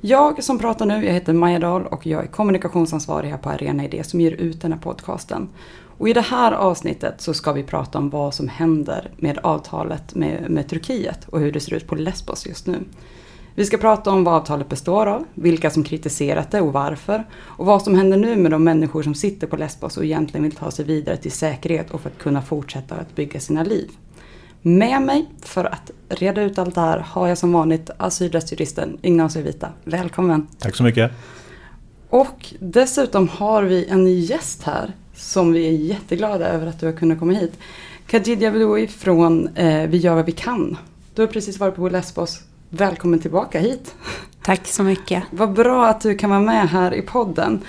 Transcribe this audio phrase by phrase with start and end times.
[0.00, 3.84] Jag som pratar nu, jag heter Maja Dahl och jag är kommunikationsansvarig här på Arena
[3.84, 5.48] Idé som ger ut den här podcasten.
[5.98, 10.14] Och i det här avsnittet så ska vi prata om vad som händer med avtalet
[10.14, 12.78] med, med Turkiet och hur det ser ut på Lesbos just nu.
[13.54, 17.24] Vi ska prata om vad avtalet består av, vilka som kritiserat det och varför.
[17.34, 20.54] Och vad som händer nu med de människor som sitter på Lesbos och egentligen vill
[20.54, 23.90] ta sig vidare till säkerhet och för att kunna fortsätta att bygga sina liv.
[24.62, 29.42] Med mig för att reda ut allt det här har jag som vanligt asylrättsjuristen Ignacio
[29.42, 29.68] Vita.
[29.84, 30.46] Välkommen!
[30.58, 31.12] Tack så mycket!
[32.10, 36.92] Och dessutom har vi en gäst här som vi är jätteglada över att du har
[36.92, 37.52] kunnat komma hit.
[38.06, 40.76] Khadija Bedoui från eh, Vi gör vad vi kan.
[41.14, 43.94] Du har precis varit på Lesbos Välkommen tillbaka hit.
[44.42, 45.22] Tack så mycket.
[45.30, 47.60] Vad bra att du kan vara med här i podden.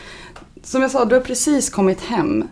[0.64, 2.48] Som jag sa, du har precis kommit hem.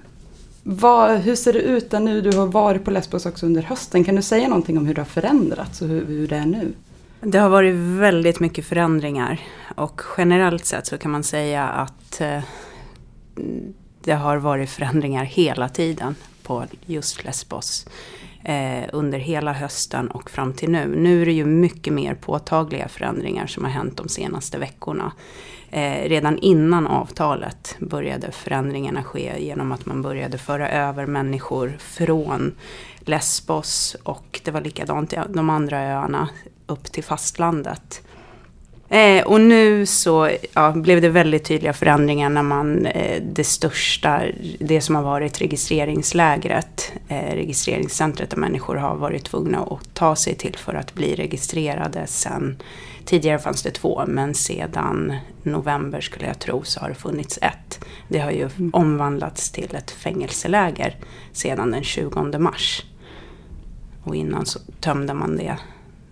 [0.69, 2.21] Vad, hur ser det ut där nu?
[2.21, 4.03] Du har varit på Lesbos också under hösten.
[4.03, 6.73] Kan du säga någonting om hur det har förändrats och hur, hur det är nu?
[7.21, 9.39] Det har varit väldigt mycket förändringar
[9.75, 12.39] och generellt sett så kan man säga att eh,
[14.03, 17.87] det har varit förändringar hela tiden på just Lesbos
[18.43, 20.95] eh, under hela hösten och fram till nu.
[20.95, 25.11] Nu är det ju mycket mer påtagliga förändringar som har hänt de senaste veckorna.
[25.72, 32.55] Eh, redan innan avtalet började förändringarna ske genom att man började föra över människor från
[33.00, 36.30] Lesbos och det var likadant i de andra öarna
[36.67, 38.02] upp till fastlandet.
[38.89, 44.22] Eh, och nu så ja, blev det väldigt tydliga förändringar när man, eh, det största,
[44.60, 50.36] det som har varit registreringslägret, eh, registreringscentret där människor har varit tvungna att ta sig
[50.36, 52.58] till för att bli registrerade sen,
[53.07, 57.85] tidigare fanns det två, men sedan november skulle jag tro så har det funnits ett.
[58.07, 58.69] Det har ju mm.
[58.73, 60.95] omvandlats till ett fängelseläger
[61.31, 62.85] sedan den 20 mars.
[64.03, 65.57] Och innan så tömde man det.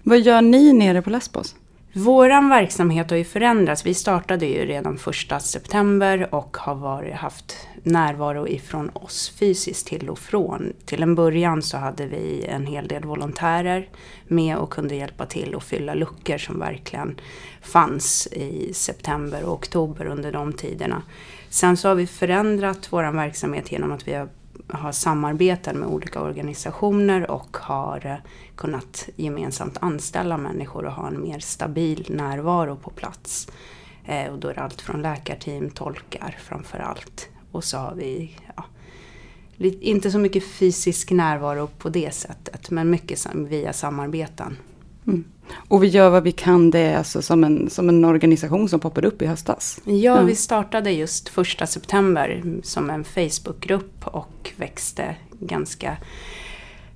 [0.03, 1.55] Vad gör ni nere på Lesbos?
[1.97, 3.85] Våran verksamhet har ju förändrats.
[3.85, 10.09] Vi startade ju redan första september och har varit, haft närvaro ifrån oss fysiskt till
[10.09, 10.73] och från.
[10.85, 13.89] Till en början så hade vi en hel del volontärer
[14.27, 17.19] med och kunde hjälpa till att fylla luckor som verkligen
[17.61, 21.01] fanns i september och oktober under de tiderna.
[21.49, 24.29] Sen så har vi förändrat vår verksamhet genom att vi har
[24.67, 28.15] har samarbeten med olika organisationer och har eh,
[28.55, 33.47] kunnat gemensamt anställa människor och ha en mer stabil närvaro på plats.
[34.05, 37.29] Eh, och då är det allt från läkarteam, tolkar framför allt.
[37.51, 38.63] Och så har vi ja,
[39.57, 44.57] inte så mycket fysisk närvaro på det sättet men mycket via samarbeten.
[45.07, 45.23] Mm.
[45.67, 48.79] Och vi gör vad vi kan, det är alltså som en, som en organisation som
[48.79, 49.81] poppade upp i höstas?
[49.85, 50.25] Ja, mm.
[50.25, 55.97] vi startade just första september som en Facebookgrupp och växte ganska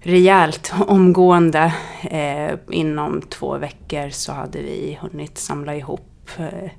[0.02, 1.74] rejält omgående.
[2.04, 6.72] Eh, inom två veckor så hade vi hunnit samla ihop eh,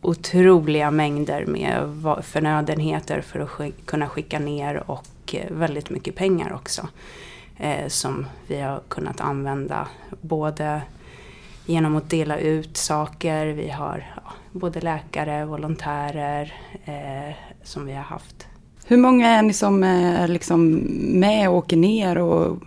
[0.00, 1.82] otroliga mängder med
[2.22, 6.88] förnödenheter för att sk kunna skicka ner och eh, väldigt mycket pengar också.
[7.58, 9.88] Eh, som vi har kunnat använda
[10.20, 10.82] både
[11.66, 13.46] genom att dela ut saker.
[13.46, 16.54] Vi har ja, både läkare, volontärer
[16.84, 18.46] eh, som vi har haft.
[18.86, 20.70] Hur många är ni som är liksom
[21.20, 22.18] med och åker ner?
[22.18, 22.58] Och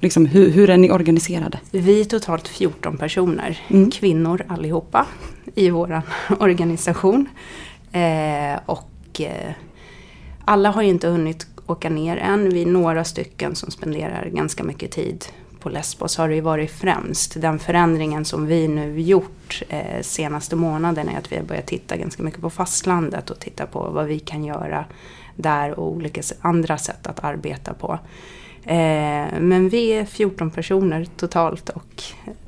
[0.00, 1.60] liksom, hur, hur är ni organiserade?
[1.70, 3.90] Vi är totalt 14 personer, mm.
[3.90, 5.06] kvinnor allihopa
[5.54, 6.02] i vår
[6.38, 7.28] organisation.
[7.92, 9.52] Eh, och eh,
[10.44, 12.50] alla har ju inte hunnit åka ner än.
[12.50, 15.24] Vi är några stycken som spenderar ganska mycket tid
[15.60, 17.40] på Lesbos har det ju varit främst.
[17.40, 21.96] Den förändringen som vi nu gjort eh, senaste månaden är att vi har börjat titta
[21.96, 24.84] ganska mycket på fastlandet och titta på vad vi kan göra
[25.36, 27.98] där och olika andra sätt att arbeta på.
[28.62, 32.02] Eh, men vi är 14 personer totalt och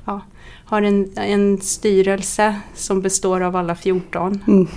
[0.05, 0.21] ja,
[0.65, 4.43] har en, en styrelse som består av alla 14.
[4.47, 4.67] Mm.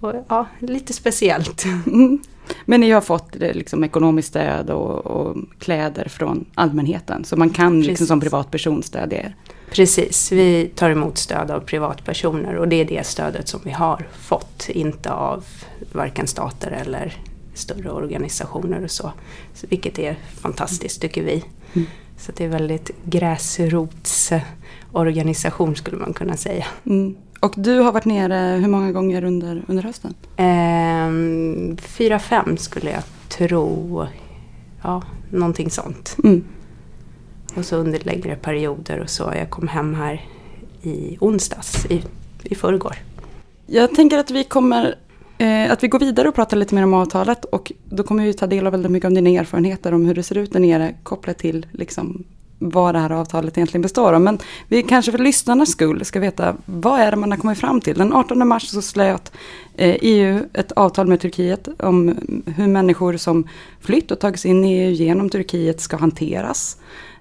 [0.00, 1.64] Och, ja, lite speciellt.
[1.64, 2.18] Mm.
[2.64, 7.24] Men ni har fått liksom, ekonomiskt stöd och, och, kläder från allmänheten.
[7.24, 9.36] Så man kan liksom, som privatperson stödja er.
[9.70, 14.08] Precis, vi tar emot stöd av privatpersoner och det är det stödet som vi har
[14.18, 14.68] fått.
[14.68, 15.44] Inte av
[15.92, 17.16] varken stater eller
[17.54, 19.12] större organisationer och så.
[19.54, 21.44] så vilket är fantastiskt tycker vi.
[21.74, 21.86] Mm.
[22.18, 26.66] Så det är väldigt gräsrotsorganisation skulle man kunna säga.
[26.86, 27.16] Mm.
[27.46, 30.14] Och du har varit nere hur många gånger under, under hösten?
[30.36, 34.06] Eh, fyra, fem skulle jag tro.
[34.82, 36.16] Ja, någonting sånt.
[36.24, 36.44] Mm.
[37.56, 39.32] Och så under längre perioder och så.
[39.36, 40.24] Jag kom hem här
[40.82, 42.02] i onsdags, i,
[42.42, 42.96] i förrgår.
[43.66, 44.94] Jag tänker att vi kommer
[45.38, 48.32] eh, att vi går vidare och pratar lite mer om avtalet och då kommer vi
[48.32, 50.94] ta del av väldigt mycket om dina erfarenheter om hur det ser ut där nere
[51.02, 52.24] kopplat till liksom,
[52.58, 54.20] vad det här avtalet egentligen består av.
[54.20, 54.38] Men
[54.68, 57.98] vi kanske för lyssnarnas skull ska veta vad är det man har kommit fram till.
[57.98, 59.32] Den 18 mars så slöt
[59.74, 62.16] eh, EU ett avtal med Turkiet om
[62.56, 63.48] hur människor som
[63.80, 66.76] flytt och tagits in i EU genom Turkiet ska hanteras.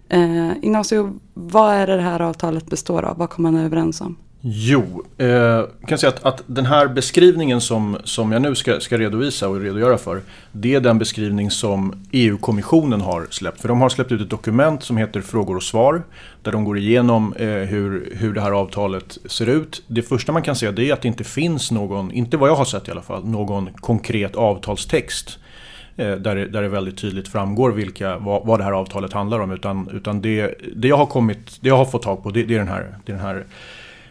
[0.09, 3.17] Eh, Ignacio, vad är det det här avtalet består av?
[3.17, 4.15] Vad kommer man överens om?
[4.47, 8.79] Jo, eh, jag kan säga att, att, den här beskrivningen som, som jag nu ska,
[8.79, 10.21] ska redovisa och redogöra för
[10.51, 13.61] Det är den beskrivning som EU-kommissionen har släppt.
[13.61, 16.03] För de har släppt ut ett dokument som heter Frågor och svar
[16.41, 19.83] Där de går igenom eh, hur, hur det här avtalet ser ut.
[19.87, 22.55] Det första man kan säga det är att det inte finns någon, inte vad jag
[22.55, 25.39] har sett i alla fall, någon konkret avtalstext
[25.95, 29.39] eh, där, det, där det väldigt tydligt framgår vilka, vad, vad det här avtalet handlar
[29.39, 29.51] om.
[29.51, 32.55] Utan, utan det, det, jag har kommit, det jag har fått tag på det, det
[32.55, 33.45] är den här, det är den här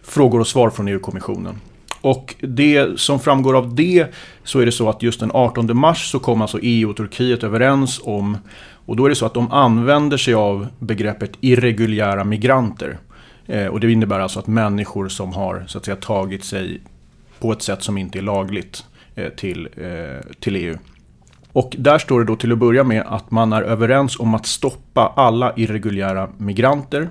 [0.04, 1.60] frågor och svar från EU-kommissionen.
[2.00, 4.06] Och det som framgår av det
[4.44, 7.44] så är det så att just den 18 mars så kom alltså EU och Turkiet
[7.44, 8.36] överens om
[8.86, 12.98] och då är det så att de använder sig av begreppet irreguljära migranter.
[13.46, 16.80] Eh, och det innebär alltså att människor som har så att säga, tagit sig
[17.38, 18.84] på ett sätt som inte är lagligt
[19.14, 20.78] eh, till, eh, till EU.
[21.52, 24.46] Och där står det då till att börja med att man är överens om att
[24.46, 27.08] stoppa alla irreguljära migranter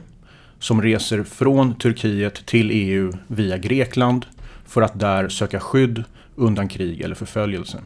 [0.64, 4.26] som reser från Turkiet till EU via Grekland
[4.66, 6.04] för att där söka skydd
[6.36, 7.78] undan krig eller förföljelse.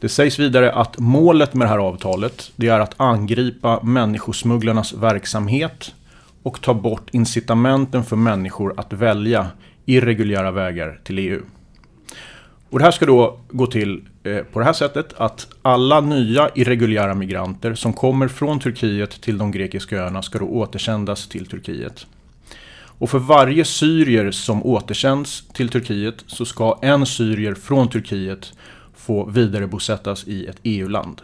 [0.00, 5.94] Det sägs vidare att målet med det här avtalet det är att angripa människosmugglarnas verksamhet
[6.42, 9.46] och ta bort incitamenten för människor att välja
[9.86, 11.42] irreguljära vägar till EU.
[12.70, 16.50] Och det här ska då gå till Eh, på det här sättet att alla nya
[16.54, 22.06] irreguljära migranter som kommer från Turkiet till de grekiska öarna ska då återsändas till Turkiet.
[23.00, 28.52] Och för varje syrier som återsänds till Turkiet så ska en syrier från Turkiet
[28.96, 31.22] få vidarebosättas i ett EU-land.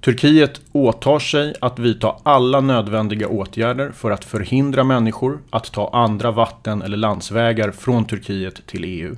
[0.00, 6.30] Turkiet åtar sig att vidta alla nödvändiga åtgärder för att förhindra människor att ta andra
[6.30, 9.16] vatten eller landsvägar från Turkiet till EU.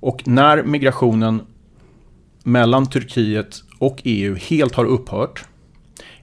[0.00, 1.42] Och när migrationen
[2.46, 5.44] mellan Turkiet och EU helt har upphört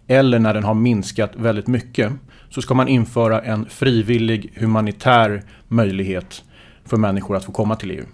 [0.07, 2.13] eller när den har minskat väldigt mycket
[2.49, 6.43] så ska man införa en frivillig humanitär möjlighet
[6.85, 8.05] för människor att få komma till EU.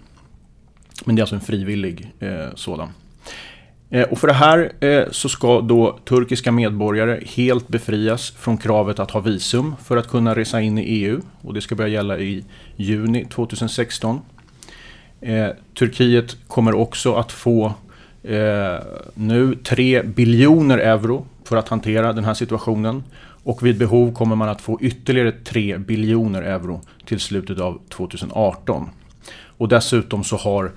[1.04, 2.88] Men det är alltså en frivillig eh, sådan.
[3.90, 8.98] Eh, och för det här eh, så ska då turkiska medborgare helt befrias från kravet
[8.98, 11.20] att ha visum för att kunna resa in i EU.
[11.42, 12.44] Och det ska börja gälla i
[12.76, 14.20] juni 2016.
[15.20, 17.74] Eh, Turkiet kommer också att få
[18.22, 18.78] eh,
[19.14, 23.04] nu 3 biljoner euro för att hantera den här situationen.
[23.42, 28.88] Och vid behov kommer man att få ytterligare 3 biljoner euro till slutet av 2018.
[29.58, 30.72] Och dessutom så har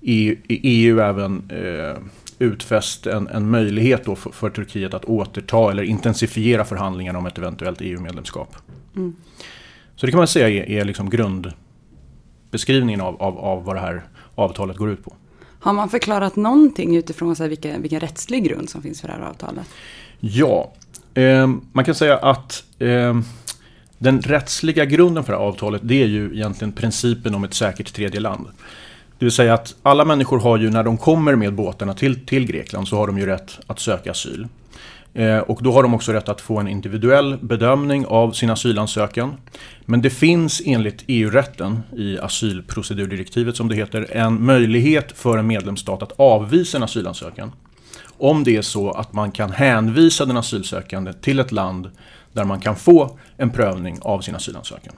[0.00, 2.02] EU, EU även eh,
[2.38, 7.38] utfäst en, en möjlighet då för, för, Turkiet att återta eller intensifiera förhandlingarna om ett
[7.38, 8.56] eventuellt EU-medlemskap.
[8.96, 9.16] Mm.
[9.96, 11.52] Så det kan man säga är, är liksom grund,
[12.50, 14.02] beskrivningen av, av, av vad det här
[14.34, 15.12] avtalet går ut på.
[15.60, 19.14] Har man förklarat någonting utifrån så här, vilken, vilken rättslig grund som finns för det
[19.14, 19.66] här avtalet?
[20.20, 20.72] Ja,
[21.14, 23.20] eh, man kan säga att eh,
[23.98, 27.94] den rättsliga grunden för det här avtalet det är ju egentligen principen om ett säkert
[27.94, 28.46] tredje land.
[29.18, 32.46] Det vill säga att alla människor har ju när de kommer med båtarna till, till
[32.46, 34.48] Grekland så har de ju rätt att söka asyl.
[35.18, 39.36] Eh, och då har de också rätt att få en individuell bedömning av sin asylansökan.
[39.84, 46.02] Men det finns enligt EU-rätten, i asylprocedurdirektivet som det heter, en möjlighet för en medlemsstat
[46.02, 47.52] att avvisa en asylansökan.
[48.18, 51.90] Om det är så att man kan hänvisa den asylsökande till ett land
[52.32, 54.94] där man kan få en prövning av sin asylansökan.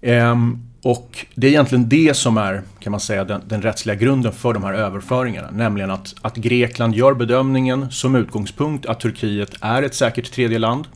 [0.00, 4.32] Ehm, och det är egentligen det som är, kan man säga, den, den, rättsliga grunden
[4.32, 5.50] för de här överföringarna.
[5.50, 10.86] Nämligen att, att Grekland gör bedömningen som utgångspunkt att Turkiet är ett säkert tredje land.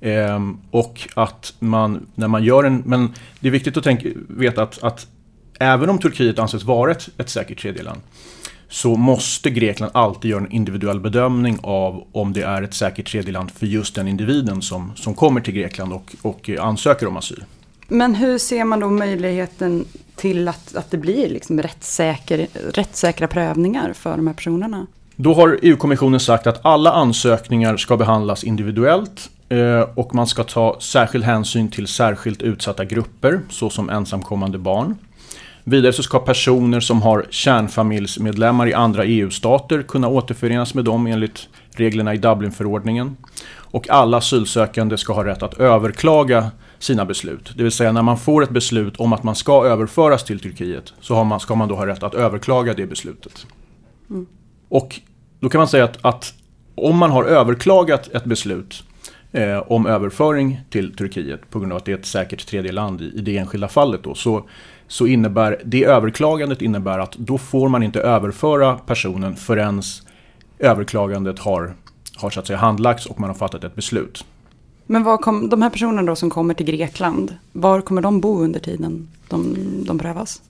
[0.00, 4.62] Ehm, och att man, när man gör en, men det är viktigt att tänka, veta
[4.62, 5.06] att, att
[5.58, 8.00] även om Turkiet anses vara ett, ett säkert tredje land
[8.68, 13.50] så måste Grekland alltid göra en individuell bedömning av om det är ett säkert tredjeland
[13.50, 17.44] för just den individen som, som kommer till Grekland och, och ansöker om asyl.
[17.88, 19.84] Men hur ser man då möjligheten
[20.16, 24.86] till att, att det blir liksom rättssäker, rättssäkra prövningar för de här personerna?
[25.16, 30.76] Då har EU-kommissionen sagt att alla ansökningar ska behandlas individuellt eh, och man ska ta
[30.80, 34.96] särskild hänsyn till särskilt utsatta grupper såsom ensamkommande barn.
[35.64, 41.48] Vidare så ska personer som har kärnfamiljsmedlemmar i andra EU-stater kunna återförenas med dem enligt
[41.70, 43.16] reglerna i Dublinförordningen.
[43.48, 47.52] Och alla asylsökande ska ha rätt att överklaga sina beslut.
[47.56, 50.92] Det vill säga när man får ett beslut om att man ska överföras till Turkiet
[51.00, 53.46] så har man, ska man då ha rätt att överklaga det beslutet.
[54.10, 54.26] Mm.
[54.68, 55.00] Och
[55.40, 56.34] då kan man säga att, att,
[56.74, 58.84] om man har överklagat ett beslut
[59.32, 63.02] eh, om överföring till Turkiet på grund av att det är ett säkert tredje land
[63.02, 64.48] i, i det enskilda fallet då, så,
[64.88, 69.82] så innebär det överklagandet innebär att då får man inte överföra personen förrän
[70.58, 71.74] överklagandet har,
[72.16, 74.24] har så att säga handlagts och man har fattat ett beslut.
[74.86, 78.42] Men var kom, de här personerna då som kommer till Grekland, var kommer de bo
[78.42, 80.42] under tiden de, de prövas?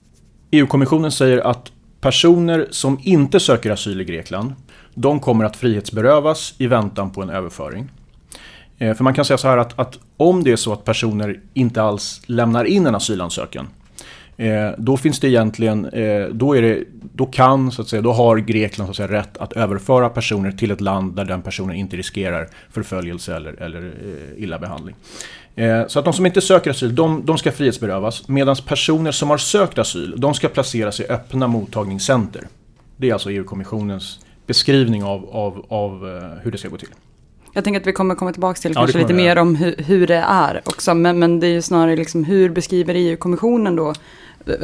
[0.51, 4.53] EU-kommissionen säger att personer som inte söker asyl i Grekland,
[4.93, 7.89] de kommer att frihetsberövas i väntan på en överföring.
[8.77, 11.39] Eh, för man kan säga så här att, att om det är så att personer
[11.53, 13.67] inte alls lämnar in en asylansökan
[14.37, 18.11] Eh, då finns det egentligen, eh, då, är det, då kan, så att säga, då
[18.11, 21.75] har Grekland så att säga, rätt att överföra personer till ett land där den personen
[21.75, 24.95] inte riskerar förföljelse eller, eller eh, illa behandling.
[25.55, 28.27] Eh, så att de som inte söker asyl, de, de ska frihetsberövas.
[28.27, 32.47] Medan personer som har sökt asyl, de ska placeras i öppna mottagningscenter.
[32.97, 36.89] Det är alltså EU-kommissionens beskrivning av, av, av eh, hur det ska gå till.
[37.53, 40.07] Jag tänker att vi kommer komma tillbaka till ja, kanske lite mer om hur, hur,
[40.07, 40.93] det är också.
[40.93, 43.93] Men, men det är ju snarare liksom hur beskriver EU-kommissionen då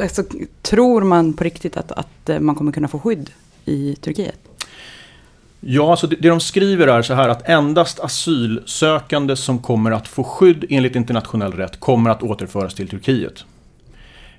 [0.00, 0.22] alltså,
[0.62, 3.30] tror man på riktigt att, att eh, man kommer kunna få skydd
[3.64, 4.38] i Turkiet?
[5.60, 10.08] Ja, alltså det, det de skriver är så här att endast asylsökande som kommer att
[10.08, 13.44] få skydd enligt internationell rätt kommer att återföras till Turkiet.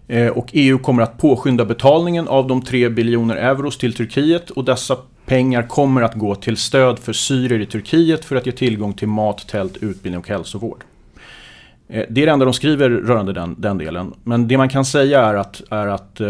[0.08, 4.66] Eh, och EU kommer att påskynda betalningen av de 3 biljoner euros till Turkiet och
[4.66, 8.94] dessa pengar kommer att gå till stöd för syrier i Turkiet för att ge tillgång
[8.94, 10.84] till mat, tält, utbildning och hälsovård.
[11.88, 14.14] Eh, det är det enda de skriver rörande den, den delen.
[14.24, 16.22] Men det man kan säga är att, är att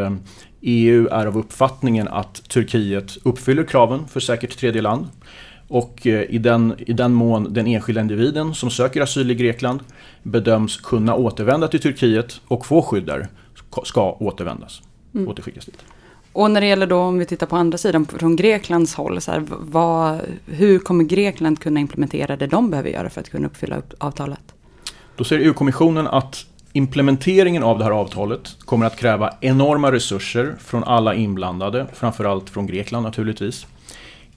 [0.62, 5.07] EU eh, e är av uppfattningen att Turkiet uppfyller kraven för säkert tredje land.
[5.67, 9.79] Och eh, i den, i den mån den enskilda individen som söker asyl i Grekland
[10.24, 13.27] bedöms kunna återvända till Turkiet och få skydd där
[13.83, 14.81] ska återvändas,
[15.13, 15.27] mm.
[15.27, 15.83] återskickas dit.
[16.33, 19.31] Och när det gäller då om vi tittar på andra sidan från Greklands håll, så
[19.31, 23.81] här, vad, hur kommer Grekland kunna implementera det de behöver göra för att kunna uppfylla
[23.97, 24.53] avtalet?
[25.17, 30.84] Då säger EU-kommissionen att implementeringen av det här avtalet kommer att kräva enorma resurser från
[30.84, 33.67] alla inblandade, framförallt från Grekland naturligtvis.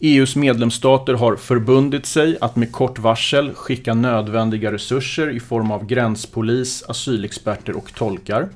[0.01, 5.87] EUs medlemsstater har förbundit sig att med kort varsel skicka nödvändiga resurser i form av
[5.87, 8.49] gränspolis, asylexperter och tolkar.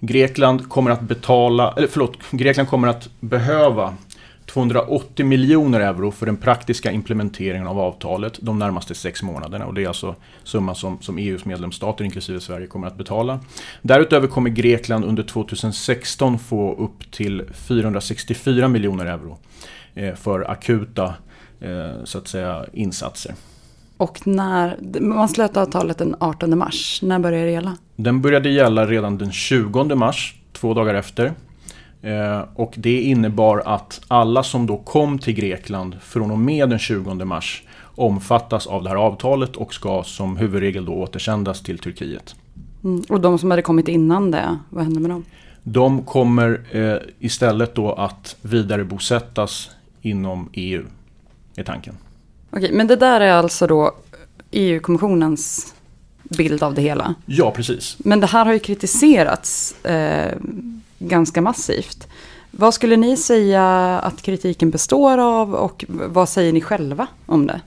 [0.00, 3.94] Grekland kommer att betala, eller förlåt, Grekland kommer att behöva
[4.52, 9.66] 280 miljoner euro för den praktiska implementeringen av avtalet de närmaste sex månaderna.
[9.66, 13.40] Och det är alltså summa som, som EUs medlemsstater, inklusive Sverige, kommer att betala.
[13.82, 19.38] Därutöver kommer Grekland under 2016 få upp till 464 miljoner euro
[19.94, 21.14] eh, för akuta
[21.60, 23.34] eh, så att säga, insatser.
[23.96, 27.76] Och när, man slöt avtalet den 18 mars, när började det gälla?
[27.96, 31.32] Den började gälla redan den 20 mars, två dagar efter.
[32.02, 36.78] Eh, och det innebar att alla som då kom till Grekland från och med den
[36.78, 37.62] 20 mars
[37.94, 42.34] omfattas av det här avtalet och ska som huvudregel då återsändas till Turkiet.
[42.84, 43.02] Mm.
[43.08, 45.24] Och de som hade kommit innan det, vad händer med dem?
[45.62, 50.84] De kommer eh, istället då att vidarebosättas inom EU,
[51.56, 51.94] är tanken.
[52.50, 53.92] Okej, men det där är alltså då
[54.50, 55.74] EU-kommissionens
[56.22, 57.14] bild av det hela?
[57.26, 57.96] Ja, precis.
[57.98, 60.32] Men det här har ju kritiserats eh,
[61.08, 62.08] ganska massivt.
[62.50, 63.64] Vad skulle ni säga
[63.98, 67.60] att kritiken består av och vad säger ni själva om det?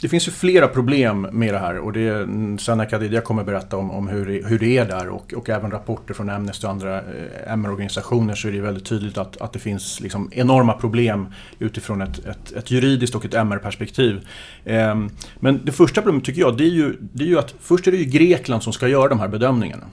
[0.00, 2.28] Det finns ju flera problem med det här och det
[2.60, 5.70] Sanna Khadidja kommer berätta om, om hur, det, hur det är där och, och även
[5.70, 9.58] rapporter från Amnesty och andra eh, MR-organisationer så är det väldigt tydligt att, att det
[9.58, 11.26] finns liksom enorma problem
[11.58, 14.28] utifrån ett, ett, ett juridiskt och ett MR-perspektiv.
[14.64, 14.96] Eh,
[15.40, 17.90] men det första problemet tycker jag det är, ju, det är ju att först är
[17.90, 19.84] det ju Grekland som ska göra de här bedömningarna.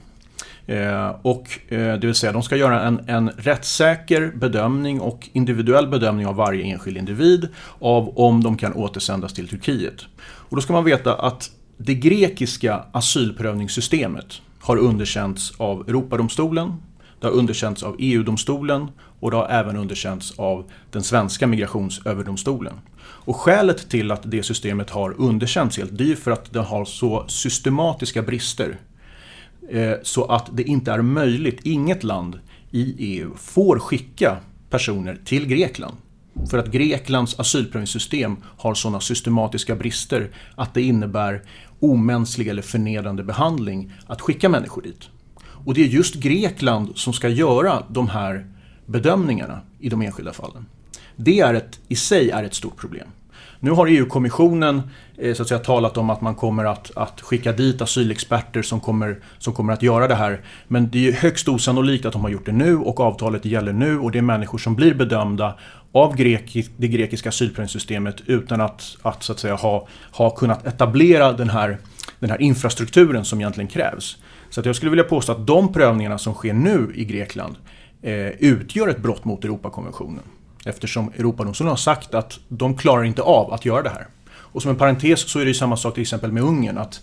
[0.66, 5.88] Eh, och eh, det vill säga de ska göra en, en rättssäker bedömning och individuell
[5.88, 10.06] bedömning av varje enskild individ av om de kan återsändas till Turkiet.
[10.22, 16.72] Och då ska man veta att det grekiska asylprövningssystemet har underkänts av Europadomstolen,
[17.20, 18.88] Det har underkänts av EU-domstolen
[19.20, 22.74] och det har även underkänts av den svenska migrationsöverdomstolen.
[23.00, 26.84] Och skälet till att det systemet har underkänts helt, det är för att det har
[26.84, 28.78] så systematiska brister.
[29.70, 32.38] Eh, så att det inte är möjligt, inget land
[32.70, 34.36] i EU får skicka
[34.70, 35.96] personer till Grekland.
[36.50, 41.42] För att Greklands asylprövningssystem har sådana systematiska brister att det innebär
[41.80, 45.08] omänsklig eller förnedrande behandling att skicka människor dit.
[45.64, 48.46] Och det är just Grekland som ska göra de här
[48.86, 50.66] bedömningarna i de enskilda fallen.
[51.16, 53.08] Det är ett, i sig är ett stort problem.
[53.64, 54.82] Nu har EU-kommissionen
[55.18, 58.80] eh, så att säga, talat om att man kommer att, att, skicka dit asylexperter som
[58.80, 60.40] kommer, som kommer att göra det här.
[60.68, 63.98] Men det är högst osannolikt att de har gjort det nu och avtalet gäller nu
[63.98, 65.54] och det är människor som blir bedömda
[65.92, 71.32] av grek, det grekiska asylprövningssystemet utan att, att, så att säga, ha, ha kunnat etablera
[71.32, 71.78] den här,
[72.18, 74.16] den här infrastrukturen som egentligen krävs.
[74.50, 77.56] Så att jag skulle vilja påstå att de prövningarna som sker nu i Grekland
[78.02, 80.22] eh, utgör ett brott mot Europakonventionen.
[80.64, 84.06] Eftersom Europadomstolen har sagt att de klarar inte av att göra det här.
[84.32, 86.78] Och som en parentes så är det ju samma sak till exempel med Ungern.
[86.78, 87.02] att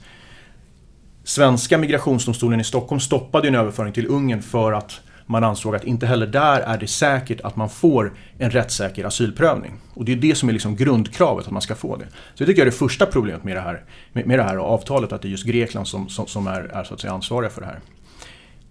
[1.23, 6.05] Svenska migrationsdomstolen i Stockholm stoppade en överföring till Ungern för att man ansåg att inte
[6.05, 9.73] heller där är det säkert att man får en rättssäker asylprövning.
[9.93, 12.05] Och det är det som är liksom grundkravet, att man ska få det.
[12.05, 15.11] Så det tycker jag är det första problemet med det här, med, det här avtalet,
[15.11, 17.61] att det är just Grekland som, som, som är, är så att säga ansvariga för
[17.61, 17.79] det här.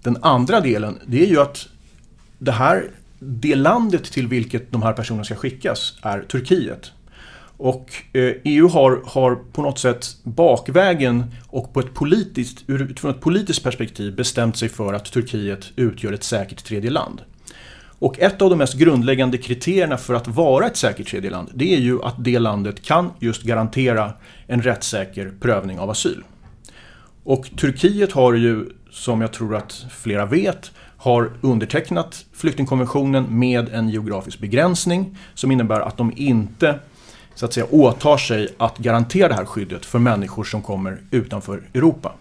[0.03, 1.69] Den andra delen, det är ju att
[2.39, 6.93] det här det landet till vilket de här personerna ska skickas är Turkiet.
[7.57, 13.21] Och eh, EU har, har på något sätt bakvägen och på ett politiskt, utifrån ett
[13.21, 17.23] politiskt perspektiv bestämt sig för att Turkiet utgör ett säkert tredje land.
[18.01, 21.75] Och ett av de mest grundläggande kriterierna för att vara ett säkert tredje land det
[21.75, 24.13] är ju att det landet kan just garantera
[24.47, 26.25] en rättssäker prövning av asyl.
[27.25, 33.89] Och Turkiet har ju, som jag tror att flera vet, har undertecknat flyktingkonventionen med en
[33.89, 36.79] geografisk begränsning som innebär att de inte
[37.35, 41.63] så att säga, åtar sig att garantera det här skyddet för människor som kommer utanför
[41.75, 42.13] Europa.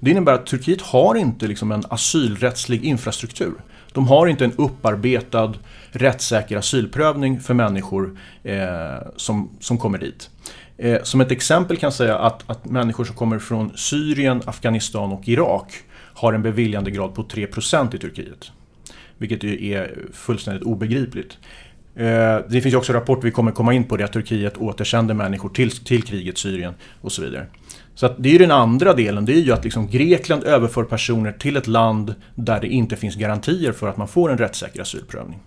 [0.00, 3.54] Det innebär att Turkiet har inte liksom en asylrättslig infrastruktur.
[3.92, 5.54] De har inte en upparbetad
[5.90, 8.58] rättssäker asylprövning för människor eh,
[9.16, 10.30] som, som kommer dit.
[10.76, 15.12] Eh, som ett exempel kan jag säga att, att människor som kommer från Syrien, Afghanistan
[15.12, 15.74] och Irak
[16.14, 18.52] har en beviljandegrad på 3% i Turkiet.
[19.18, 21.38] Vilket är fullständigt obegripligt.
[21.96, 25.48] Eh, det finns också rapporter, vi kommer komma in på det, att Turkiet återsänder människor
[25.48, 27.46] till, till kriget Syrien och så vidare.
[27.94, 31.32] Så det är ju den andra delen, det är ju att liksom Grekland överför personer
[31.32, 35.38] till ett land där det inte finns garantier för att man får en rättssäker asylprövning.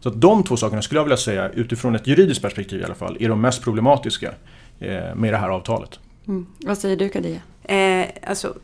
[0.00, 2.94] Så att de två sakerna skulle jag vilja säga, utifrån ett juridiskt perspektiv i alla
[2.94, 4.32] fall, är de mest problematiska
[4.80, 5.98] eh, med det här avtalet.
[6.28, 6.46] Mm.
[6.58, 7.40] Vad säger du Kadia?
[7.62, 8.54] Eh, alltså,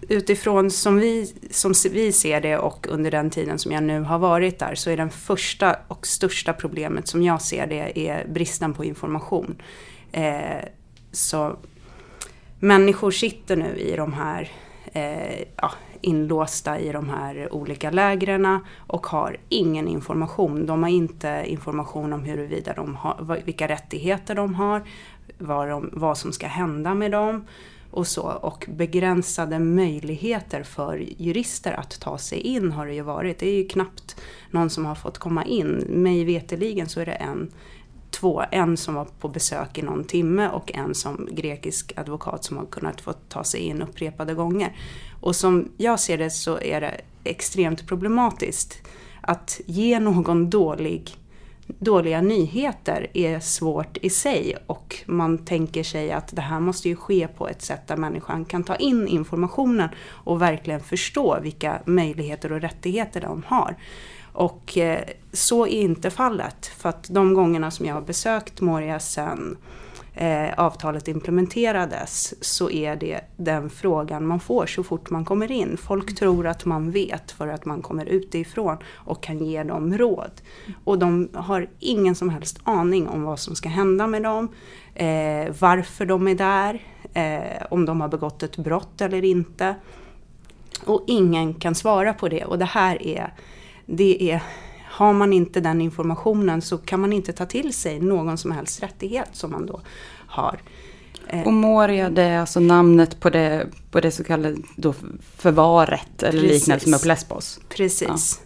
[0.00, 4.18] utifrån som vi, som vi ser det och under den tiden som jag nu har
[4.18, 8.74] varit där så är den första och största problemet som jag ser det är bristen
[8.74, 9.62] på information.
[10.12, 10.64] Eh,
[11.12, 11.56] så
[12.60, 14.50] människor sitter nu i de här
[14.92, 20.66] eh, ja, inlåsta i de här olika lägren och har ingen information.
[20.66, 24.82] De har inte information om huruvida de har, vilka rättigheter de har,
[25.38, 27.44] vad, de, vad som ska hända med dem
[27.90, 28.22] och så.
[28.22, 33.38] Och begränsade möjligheter för jurister att ta sig in har det ju varit.
[33.38, 34.16] Det är ju knappt
[34.50, 35.84] någon som har fått komma in.
[35.88, 37.52] Mig veteligen så är det en,
[38.10, 42.56] två, en som var på besök i någon timme och en som grekisk advokat som
[42.56, 44.76] har kunnat få ta sig in upprepade gånger.
[45.20, 48.82] Och som jag ser det så är det extremt problematiskt
[49.20, 51.16] att ge någon dålig
[51.78, 56.96] dåliga nyheter är svårt i sig och man tänker sig att det här måste ju
[56.96, 62.52] ske på ett sätt där människan kan ta in informationen och verkligen förstå vilka möjligheter
[62.52, 63.76] och rättigheter de har.
[64.32, 66.66] Och eh, så är inte fallet.
[66.66, 69.56] För att de gångerna som jag har besökt Moria sen
[70.20, 75.76] eh, avtalet implementerades så är det den frågan man får så fort man kommer in.
[75.76, 80.30] Folk tror att man vet för att man kommer utifrån och kan ge dem råd.
[80.84, 84.48] Och de har ingen som helst aning om vad som ska hända med dem,
[84.94, 89.74] eh, varför de är där, eh, om de har begått ett brott eller inte.
[90.84, 93.34] Och ingen kan svara på det och det här är,
[93.86, 94.42] det är
[94.98, 98.82] har man inte den informationen så kan man inte ta till sig någon som helst
[98.82, 99.80] rättighet som man då
[100.26, 100.58] har.
[101.28, 104.94] Eh, och Moria det är alltså namnet på det, på det så kallade då
[105.36, 106.60] förvaret eller Precis.
[106.60, 107.60] liknande som är på Lesbos.
[107.68, 108.40] Precis.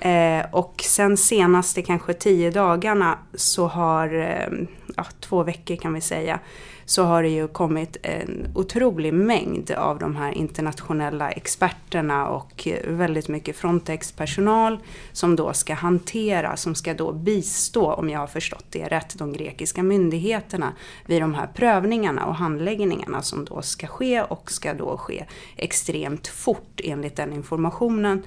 [0.00, 0.08] Ja.
[0.08, 6.00] Eh, och sen senaste kanske tio dagarna så har eh, ja, två veckor kan vi
[6.00, 6.40] säga,
[6.86, 12.90] så har det ju kommit en otrolig mängd av de här internationella experterna och eh,
[12.90, 14.78] väldigt mycket Frontex-personal
[15.12, 19.32] som då ska hantera, som ska då bistå, om jag har förstått det rätt, de
[19.32, 20.72] grekiska myndigheterna
[21.06, 25.24] vid de här prövningarna och handläggningarna som då ska ske och ska då ske
[25.56, 28.22] extremt fort enligt den informationen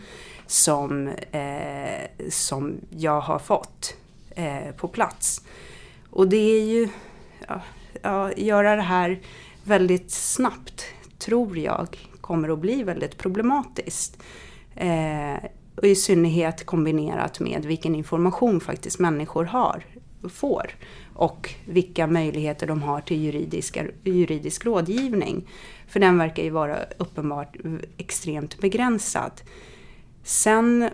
[0.48, 3.96] som, eh, som jag har fått
[4.36, 5.42] eh, på plats.
[6.10, 6.90] Och det är ju,
[7.48, 7.62] ja,
[8.02, 9.20] ja, göra det här
[9.64, 10.86] väldigt snabbt
[11.18, 14.24] tror jag kommer att bli väldigt problematiskt.
[14.76, 19.86] Eh, och i synnerhet kombinerat med vilken information faktiskt människor har,
[20.30, 20.72] får
[21.14, 25.48] och vilka möjligheter de har till juridiska, juridisk rådgivning.
[25.88, 27.58] För den verkar ju vara uppenbart
[27.98, 29.32] extremt begränsad.
[30.24, 30.90] Sen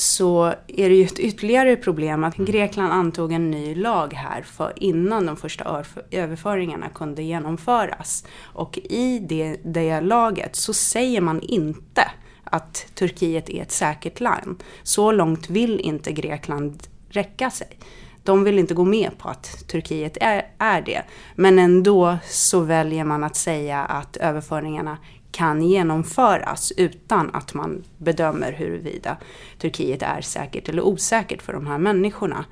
[0.00, 4.72] så är det ju ett ytterligare problem att Grekland antog en ny lag här för
[4.76, 8.24] innan de första överföringarna kunde genomföras.
[8.42, 12.10] Och i det, det laget så säger man inte
[12.44, 14.64] att Turkiet är ett säkert land.
[14.82, 17.78] Så långt vill inte Grekland räcka sig.
[18.22, 21.02] De vill inte gå med på att Turkiet är, är det.
[21.34, 24.98] Men ändå så väljer man att säga att överföringarna
[25.40, 29.16] kan genomföras utan att man bedömer huruvida
[29.58, 32.44] Turkiet är säkert eller osäkert för de här människorna.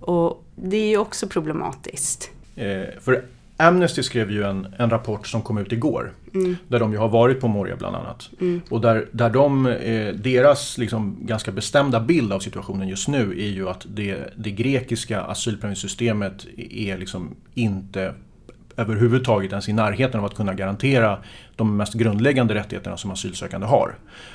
[0.00, 2.30] Och det är ju också problematiskt.
[2.56, 3.24] Eh, för
[3.56, 6.12] Amnesty skrev ju en, en rapport som kom ut igår.
[6.34, 6.56] Mm.
[6.68, 8.30] Där de ju har varit på Moria bland annat.
[8.40, 8.60] Mm.
[8.68, 13.50] Och där, där de, eh, deras liksom ganska bestämda bild av situationen just nu är
[13.50, 18.14] ju att det, det grekiska asylprövningssystemet är liksom inte
[18.76, 21.18] överhuvudtaget ens i närheten av att kunna garantera
[21.56, 23.94] de mest grundläggande rättigheterna som asylsökande har.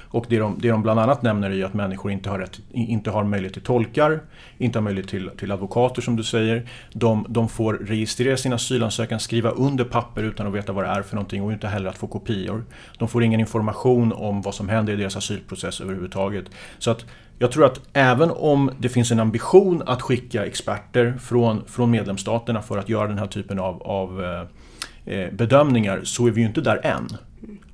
[0.10, 3.12] Och det de, det de bland annat nämner är att människor inte har, rätt, inte
[3.12, 4.20] har möjlighet till tolkar,
[4.58, 6.70] inte har möjlighet till, till advokater som du säger.
[6.94, 11.02] De, de får registrera sin asylansökan, skriva under papper utan att veta vad det är
[11.02, 12.64] för någonting och inte heller att få kopior.
[12.98, 16.46] De får ingen information om vad som händer i deras asylprocess överhuvudtaget.
[16.80, 17.06] Så att
[17.42, 22.62] jag tror att även om det finns en ambition att skicka experter från, från medlemsstaterna
[22.62, 26.48] för att göra den här typen av, av eh, eh bedömningar så är vi ju
[26.48, 27.08] inte där än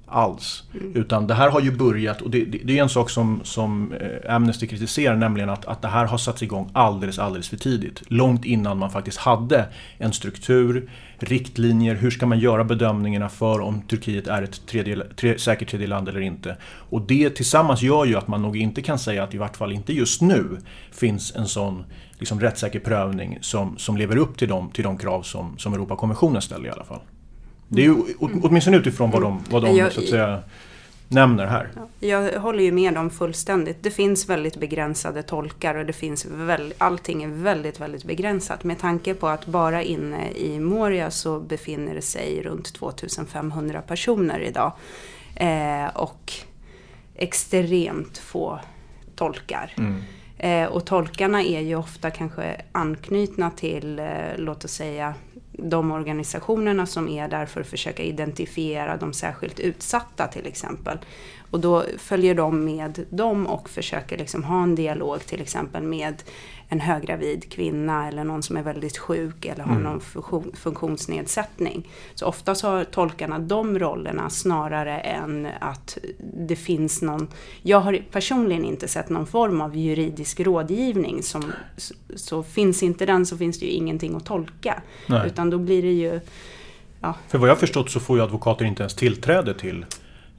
[0.08, 0.64] alls.
[0.74, 0.96] Mm.
[0.96, 3.94] Utan det här har ju börjat, och det, det, det, är en sak som, som
[3.94, 8.04] eh, Amnesty kritiserar, nämligen att, att det här har satts igång alldeles, alldeles för tidigt.
[8.08, 9.66] Långt innan man faktiskt hade
[9.98, 10.90] en struktur,
[11.20, 15.88] riktlinjer, hur ska man göra bedömningarna för om Turkiet är ett tredje, tre, säkert tredje
[15.88, 16.58] land eller inte.
[16.64, 19.72] Och det tillsammans gör ju att man nog inte kan säga att i vart fall
[19.72, 20.58] inte just nu
[20.92, 21.84] finns en sån
[22.20, 26.42] liksom, rättssäker prövning som, som lever upp till de, till de krav som, som Europakonventionen
[26.42, 27.02] ställer i alla fall.
[27.68, 30.44] Det är ju åtminstone utifrån vad de, vad de jag, så att säga,
[31.08, 31.70] nämner här.
[32.00, 33.84] Jag håller ju med dem fullständigt.
[33.84, 38.64] Det finns väldigt begränsade tolkar och det finns väl, allting är väldigt, väldigt begränsat.
[38.64, 44.40] Med tanke på att bara inne i Moria så befinner det sig runt 2500 personer
[44.40, 44.72] idag.
[45.36, 46.34] Eh, och
[47.16, 48.60] extremt få
[49.16, 49.74] tolkar.
[49.78, 50.02] Mm.
[50.38, 54.06] Eh, och tolkarna är ju ofta kanske anknutna till, eh,
[54.38, 55.14] låt oss säga,
[55.58, 60.98] de organisationerna som är där för att försöka identifiera de särskilt utsatta till exempel.
[61.52, 66.24] Och då följer de med dem och försöker liksom ha en dialog till exempel med
[66.70, 69.84] en höggravid kvinna eller någon som är väldigt sjuk eller har mm.
[69.84, 71.90] någon funktion, funktionsnedsättning.
[72.16, 77.28] Så oftast har tolkarna de rollerna snarare än att det finns någon...
[77.62, 81.24] Jag har personligen inte sett någon form av juridisk rådgivning.
[81.24, 84.82] Som, så, så finns inte den så finns det ju ingenting att tolka.
[85.08, 85.28] Nej.
[85.28, 86.20] Utan då blir det ju...
[87.02, 87.16] Ja.
[87.28, 89.86] För vad jag förstått så får ju advokater inte ens tillträde till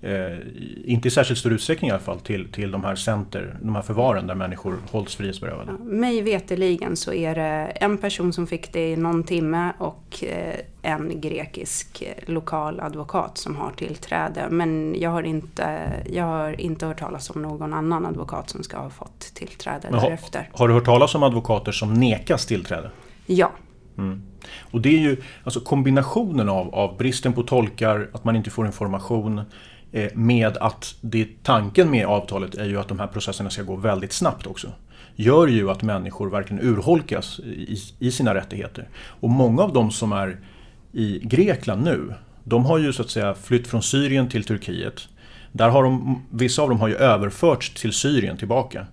[0.03, 0.39] Eh,
[0.85, 3.83] inte i särskilt stor utsträckning i alla fall, till, till de här center, de här
[3.83, 5.73] förvaren där människor hålls frihetsberövade.
[5.79, 10.25] Ja, mig veteligen så är det en person som fick det i någon timme och
[10.25, 14.47] eh, en grekisk eh, lokal advokat som har tillträde.
[14.51, 18.79] Men jag har inte, jag har inte hört talas om någon annan advokat som ska
[18.79, 20.49] ha fått tillträde Men därefter.
[20.53, 22.91] Har, har du hört talas om advokater som nekas tillträde?
[23.27, 23.53] Ja.
[23.99, 24.23] Mm.
[24.71, 28.67] Och det är ju alltså kombinationen av, av bristen på tolkar, att man inte får
[28.67, 29.43] information,
[29.93, 33.77] Eh, med att det, tanken med avtalet är ju att de här processerna ska gå
[33.77, 34.73] väldigt snabbt också.
[35.17, 38.89] Gör ju att människor verkligen urholkas i, i sina rättigheter.
[38.95, 40.41] Och många av de som är
[40.93, 45.09] i Grekland nu, de har ju så att säga flytt från Syrien till Turkiet.
[45.53, 48.87] Där har de, vissa av dem har ju överförts till Syrien tillbaka.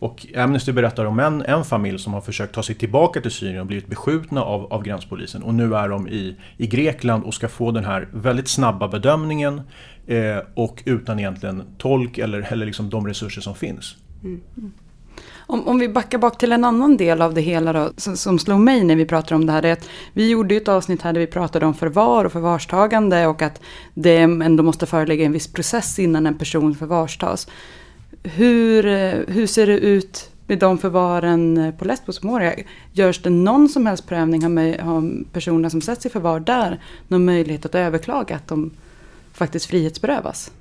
[0.00, 3.60] Och Amnesty berättar om en, en familj som har försökt ta sig tillbaka till Syrien
[3.60, 5.42] och blivit beskjutna av, av gränspolisen.
[5.42, 9.60] Och nu är de i, i Grekland och ska få den här väldigt snabba bedömningen
[10.06, 13.96] eh, och utan egentligen tolk eller, eller liksom de resurser som finns.
[14.24, 14.40] Mm.
[15.46, 18.38] Om, om vi backar bak till en annan del av det hela då, som, som
[18.38, 19.62] slog mig när vi pratade om det här.
[19.62, 23.26] Det är att vi gjorde ett avsnitt här där vi pratade om förvar och förvarstagande
[23.26, 23.60] och att
[23.94, 27.48] det ändå måste föreligga en viss process innan en person förvarstas.
[28.22, 32.54] Hur, eh, hur ser det ut med de förvaren eh, på Lesbos och Moria?
[32.92, 34.42] Görs det någon som helst prövning?
[34.42, 38.70] Har, har personerna som sätts i förvar där någon möjlighet att överklaga att de
[39.32, 40.52] faktiskt frihetsberövas?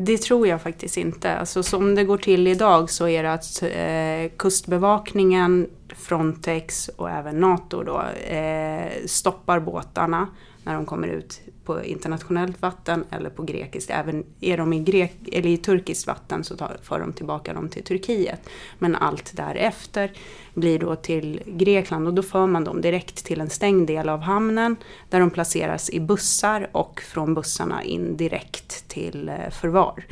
[0.00, 1.34] Det tror jag faktiskt inte.
[1.34, 5.66] Alltså, som det går till idag så är det att eh, Kustbevakningen,
[5.96, 8.02] Frontex och även NATO då,
[8.34, 10.28] eh, stoppar båtarna
[10.68, 13.90] när de kommer ut på internationellt vatten eller på grekiskt.
[13.90, 17.68] Även är de i, grek, eller i turkiskt vatten så tar, för de tillbaka dem
[17.68, 18.40] till Turkiet.
[18.78, 20.12] Men allt därefter
[20.54, 24.20] blir då till Grekland och då för man dem direkt till en stängd del av
[24.20, 24.76] hamnen
[25.08, 30.04] där de placeras i bussar och från bussarna in direkt till eh, förvar.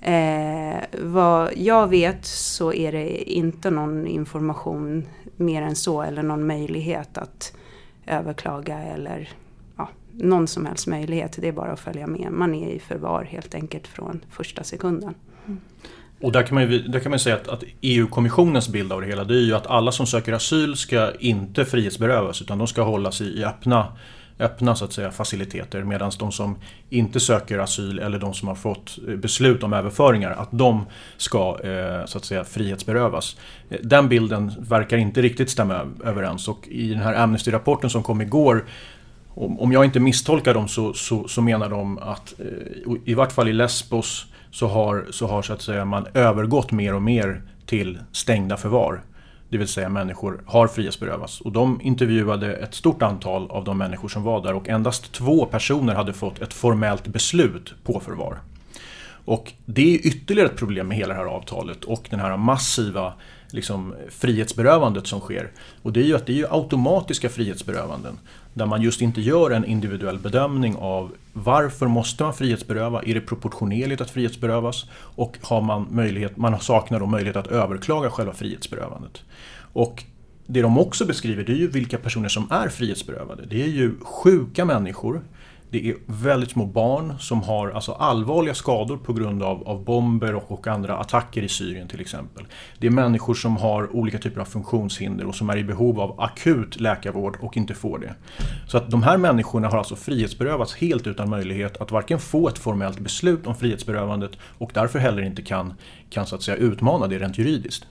[0.00, 6.46] Eh, vad jag vet så är det inte någon information mer än så eller någon
[6.46, 7.56] möjlighet att
[8.06, 9.30] överklaga eller
[10.18, 11.38] någon som helst möjlighet.
[11.40, 12.32] Det är bara att följa med.
[12.32, 15.14] Man är i förvar helt enkelt från första sekunden.
[15.46, 15.60] Mm.
[16.20, 19.06] Och där kan man, ju, där kan man säga att, att EU-kommissionens bild av det
[19.06, 22.82] hela det är ju att alla som söker asyl ska inte frihetsberövas utan de ska
[22.82, 23.86] hållas i, i öppna,
[24.38, 26.56] öppna så att säga, faciliteter medan de som
[26.90, 31.58] inte söker asyl eller de som har fått eh, beslut om överföringar att de ska
[31.64, 33.36] eh, så att säga, frihetsberövas.
[33.68, 38.20] Eh, den bilden verkar inte riktigt stämma överens och i den här Amnesty-rapporten som kom
[38.20, 38.64] igår
[39.36, 43.48] om jag inte misstolkar dem så, så, så menar de att eh, i vart fall
[43.48, 47.98] i Lesbos så har, så har så att säga, man övergått mer och mer till
[48.12, 49.02] stängda förvar.
[49.48, 51.40] Det vill säga människor har frihetsberövats.
[51.40, 55.46] Och de intervjuade ett stort antal av de människor som var där och endast två
[55.46, 58.38] personer hade fått ett formellt beslut på förvar.
[59.24, 63.12] Och det är ytterligare ett problem med hela det här avtalet och den här massiva
[63.50, 65.50] liksom, frihetsberövandet som sker.
[65.82, 68.18] Och det är ju att det är ju automatiska frihetsberövanden.
[68.56, 73.02] Där man just inte gör en individuell bedömning av varför måste man frihetsberöva?
[73.02, 74.84] Är det proportionerligt att frihetsberövas?
[74.92, 79.22] Och har man möjlighet, man saknar då möjlighet att överklaga själva frihetsberövandet.
[79.72, 80.04] Och
[80.46, 83.46] det de också beskriver det är ju vilka personer som är frihetsberövade.
[83.46, 85.22] Det är ju sjuka människor
[85.70, 90.34] det är väldigt små barn som har alltså allvarliga skador på grund av, av bomber
[90.34, 92.44] och, och, andra attacker i Syrien till exempel.
[92.78, 96.20] Det är människor som har olika typer av funktionshinder och som är i behov av
[96.20, 98.14] akut läkarvård och inte får det.
[98.66, 102.58] Så att de här människorna har alltså frihetsberövats helt utan möjlighet att varken få ett
[102.58, 105.74] formellt beslut om frihetsberövandet och därför heller inte kan,
[106.10, 107.86] kan så att säga utmana det rent juridiskt.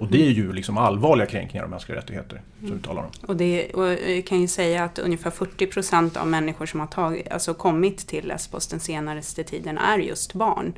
[0.00, 2.42] Och det är ju liksom allvarliga kränkningar av mänskliga rättigheter.
[2.60, 3.10] Som vi talar om.
[3.26, 6.86] Och, det, och jag kan ju säga att ungefär 40 procent av människor som har
[6.86, 10.72] tagit, alltså kommit till Lesbos den senaste tiden är just barn.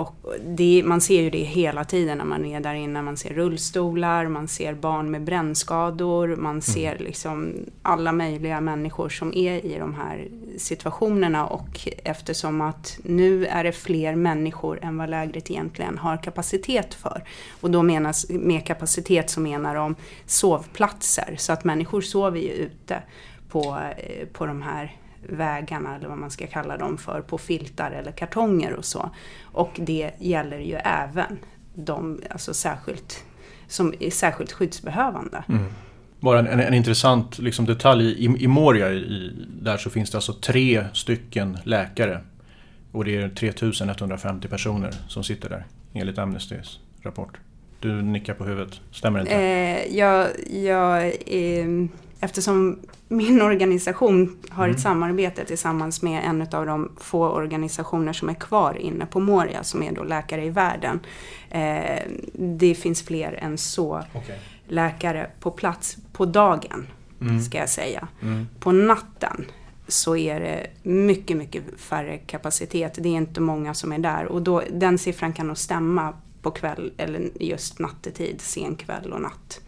[0.00, 3.02] Och det, man ser ju det hela tiden när man är där inne.
[3.02, 6.62] Man ser rullstolar, man ser barn med brännskador, man mm.
[6.62, 11.46] ser liksom alla möjliga människor som är i de här situationerna.
[11.46, 17.24] Och eftersom att nu är det fler människor än vad lägret egentligen har kapacitet för.
[17.60, 19.94] Och då menas med kapacitet så menar de
[20.26, 21.34] sovplatser.
[21.38, 23.02] Så att människor sover ju ute
[23.48, 27.90] på, eh, på de här vägarna eller vad man ska kalla dem för på filtar
[27.90, 29.10] eller kartonger och så.
[29.42, 31.38] Och det gäller ju även
[31.74, 33.24] de alltså särskilt,
[33.66, 35.44] som är särskilt skyddsbehövande.
[35.48, 35.64] Mm.
[36.20, 40.18] Bara en, en, en intressant liksom, detalj, i, i Moria i, där så finns det
[40.18, 42.20] alltså tre stycken läkare.
[42.92, 47.38] Och det är 3150 personer som sitter där enligt Amnestys rapport.
[47.80, 49.36] Du nickar på huvudet, stämmer det inte?
[49.36, 51.66] Eh, jag, jag eh,
[52.20, 52.78] eftersom
[53.08, 54.80] min organisation har ett mm.
[54.80, 59.82] samarbete tillsammans med en av de få organisationer som är kvar inne på Moria, som
[59.82, 61.00] är då Läkare i världen.
[61.50, 62.02] Eh,
[62.32, 64.38] det finns fler än så okay.
[64.68, 66.86] läkare på plats på dagen,
[67.20, 67.40] mm.
[67.40, 68.08] ska jag säga.
[68.22, 68.48] Mm.
[68.60, 69.44] På natten
[69.88, 72.94] så är det mycket, mycket färre kapacitet.
[72.98, 76.50] Det är inte många som är där och då, den siffran kan nog stämma på
[76.50, 79.60] kväll eller just nattetid, sen kväll och natt.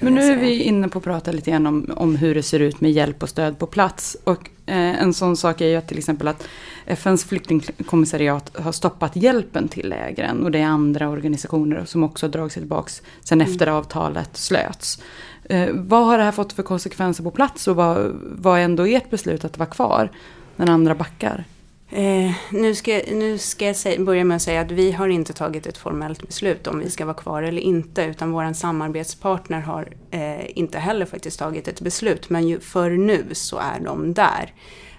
[0.00, 2.60] Men nu är vi inne på att prata lite grann om, om hur det ser
[2.60, 4.16] ut med hjälp och stöd på plats.
[4.24, 6.48] Och eh, en sån sak är ju att till exempel att
[6.86, 10.44] FNs flyktingkommissariat har stoppat hjälpen till lägren.
[10.44, 13.52] Och det är andra organisationer som också har dragit sig tillbaka sen mm.
[13.52, 15.02] efter avtalet slöts.
[15.44, 18.86] Eh, vad har det här fått för konsekvenser på plats och vad, vad är ändå
[18.86, 20.10] ert beslut att vara kvar
[20.56, 21.44] när andra backar?
[21.92, 25.32] Eh, nu ska, nu ska jag säga, börja med att säga att vi har inte
[25.32, 28.02] tagit ett formellt beslut om vi ska vara kvar eller inte.
[28.04, 32.30] Utan vår samarbetspartner har eh, inte heller faktiskt tagit ett beslut.
[32.30, 34.52] Men ju, för nu så är de där.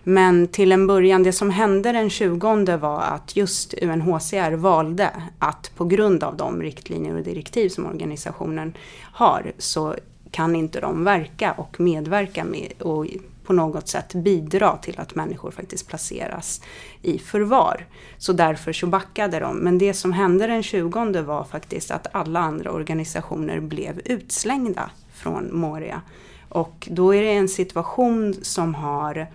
[0.04, 5.71] Men till en början, det som hände den 20 var att just UNHCR valde att
[5.75, 8.73] på grund av de riktlinjer och direktiv som organisationen
[9.13, 9.95] har så
[10.32, 13.06] kan inte de verka och medverka med och
[13.43, 16.62] på något sätt bidra till att människor faktiskt placeras
[17.01, 17.88] i förvar.
[18.17, 19.58] Så därför så backade de.
[19.58, 25.60] Men det som hände den 20 var faktiskt att alla andra organisationer blev utslängda från
[25.60, 26.01] Moria.
[26.49, 29.27] Och då är det en situation som har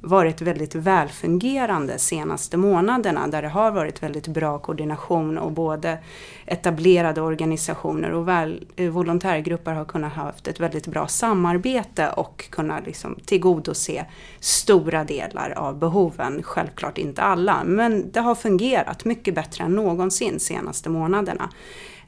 [0.00, 5.98] varit väldigt välfungerande senaste månaderna där det har varit väldigt bra koordination och både
[6.46, 12.44] etablerade organisationer och väl, eh, volontärgrupper har kunnat ha haft ett väldigt bra samarbete och
[12.50, 14.06] kunnat liksom tillgodose
[14.40, 16.42] stora delar av behoven.
[16.42, 21.50] Självklart inte alla, men det har fungerat mycket bättre än någonsin senaste månaderna.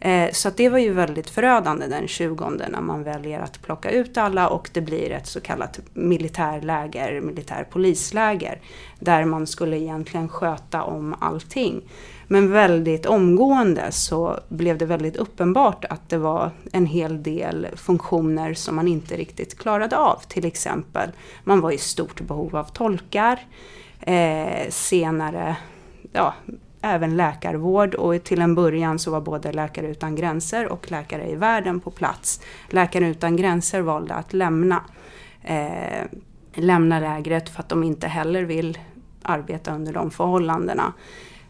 [0.05, 4.17] Eh, så det var ju väldigt förödande den 20 när man väljer att plocka ut
[4.17, 8.61] alla och det blir ett så kallat militärläger, militärpolisläger.
[8.99, 11.83] Där man skulle egentligen sköta om allting.
[12.27, 18.55] Men väldigt omgående så blev det väldigt uppenbart att det var en hel del funktioner
[18.55, 20.21] som man inte riktigt klarade av.
[20.29, 21.11] Till exempel,
[21.45, 23.41] man var i stort behov av tolkar.
[24.01, 25.57] Eh, senare
[26.13, 26.35] ja,
[26.83, 31.35] även läkarvård och till en början så var både Läkare utan gränser och Läkare i
[31.35, 32.41] världen på plats.
[32.69, 34.83] Läkare utan gränser valde att lämna,
[35.43, 36.05] eh,
[36.55, 38.79] lämna lägret för att de inte heller vill
[39.23, 40.93] arbeta under de förhållandena.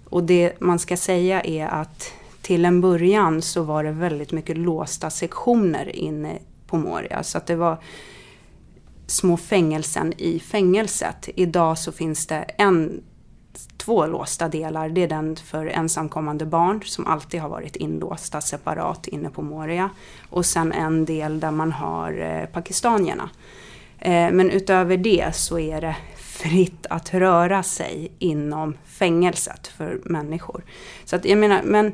[0.04, 4.58] Och det man ska säga är att till en början så var det väldigt mycket
[4.58, 7.22] låsta sektioner inne på Moria.
[7.22, 7.78] Så att det var
[9.06, 11.28] små fängelsen i fängelset.
[11.34, 13.02] Idag så finns det en
[13.84, 14.88] två låsta delar.
[14.88, 19.90] Det är den för ensamkommande barn som alltid har varit inlåsta separat inne på Moria.
[20.30, 23.30] Och sen en del där man har eh, pakistanierna.
[23.98, 30.64] Eh, men utöver det så är det fritt att röra sig inom fängelset för människor.
[31.04, 31.92] Så att jag menar, men,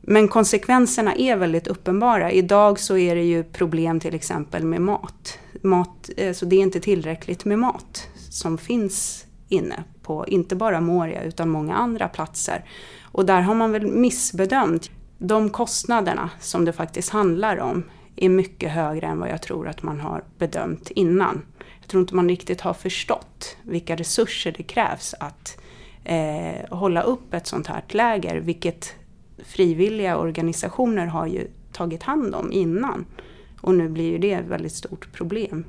[0.00, 2.32] men konsekvenserna är väldigt uppenbara.
[2.32, 5.38] Idag så är det ju problem till exempel med mat.
[5.62, 10.80] mat eh, så det är inte tillräckligt med mat som finns inne på inte bara
[10.80, 12.64] Moria utan många andra platser.
[13.02, 17.82] Och där har man väl missbedömt de kostnaderna som det faktiskt handlar om
[18.16, 21.42] är mycket högre än vad jag tror att man har bedömt innan.
[21.80, 25.60] Jag tror inte man riktigt har förstått vilka resurser det krävs att
[26.04, 28.94] eh, hålla upp ett sånt här läger, vilket
[29.44, 33.06] frivilliga organisationer har ju tagit hand om innan.
[33.60, 35.64] Och nu blir ju det ett väldigt stort problem.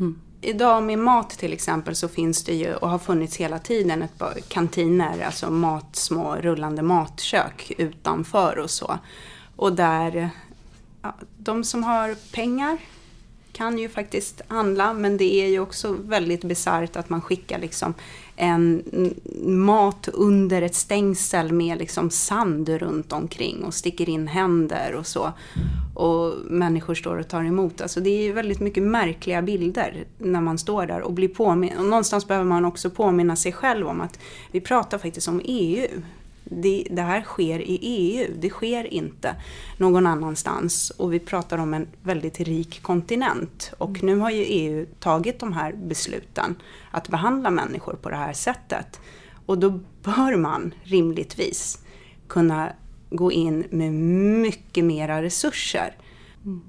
[0.00, 4.02] Mm idag med mat till exempel så finns det ju och har funnits hela tiden
[4.02, 8.98] ett par kantiner, alltså mat, små rullande matkök utanför och så.
[9.56, 10.30] Och där
[11.02, 12.78] ja, de som har pengar
[13.54, 17.94] kan ju faktiskt handla men det är ju också väldigt bisarrt att man skickar liksom
[18.36, 18.82] en
[19.44, 25.32] mat under ett stängsel med liksom sand runt omkring och sticker in händer och så.
[25.94, 27.80] Och människor står och tar emot.
[27.80, 31.72] Alltså det är ju väldigt mycket märkliga bilder när man står där och blir påminn.
[31.76, 34.18] Någonstans behöver man också påminna sig själv om att
[34.50, 35.86] vi pratar faktiskt om EU
[36.44, 39.36] det, det, här sker i EU, det sker inte
[39.78, 40.90] någon annanstans.
[40.90, 43.72] Och vi pratar om en väldigt rik kontinent.
[43.78, 46.54] Och nu har ju EU tagit de här besluten
[46.90, 49.00] att behandla människor på det här sättet.
[49.46, 51.78] Och då bör man rimligtvis
[52.28, 52.72] kunna
[53.10, 53.92] gå in med
[54.42, 55.96] mycket mera resurser.
[56.44, 56.60] Mm.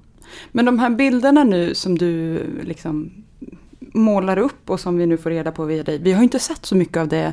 [0.52, 3.10] Men de här bilderna nu som du liksom
[3.80, 5.98] målar upp och som vi nu får reda på via dig.
[5.98, 7.32] Vi har inte sett så mycket av det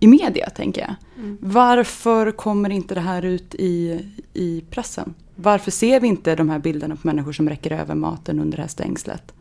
[0.00, 0.94] i media, tänker jag.
[1.18, 1.38] Mm.
[1.40, 5.14] Varför kommer inte det här ut i, i pressen?
[5.34, 8.62] Varför ser vi inte de här bilderna på människor som räcker över maten under det
[8.62, 9.32] här stängslet?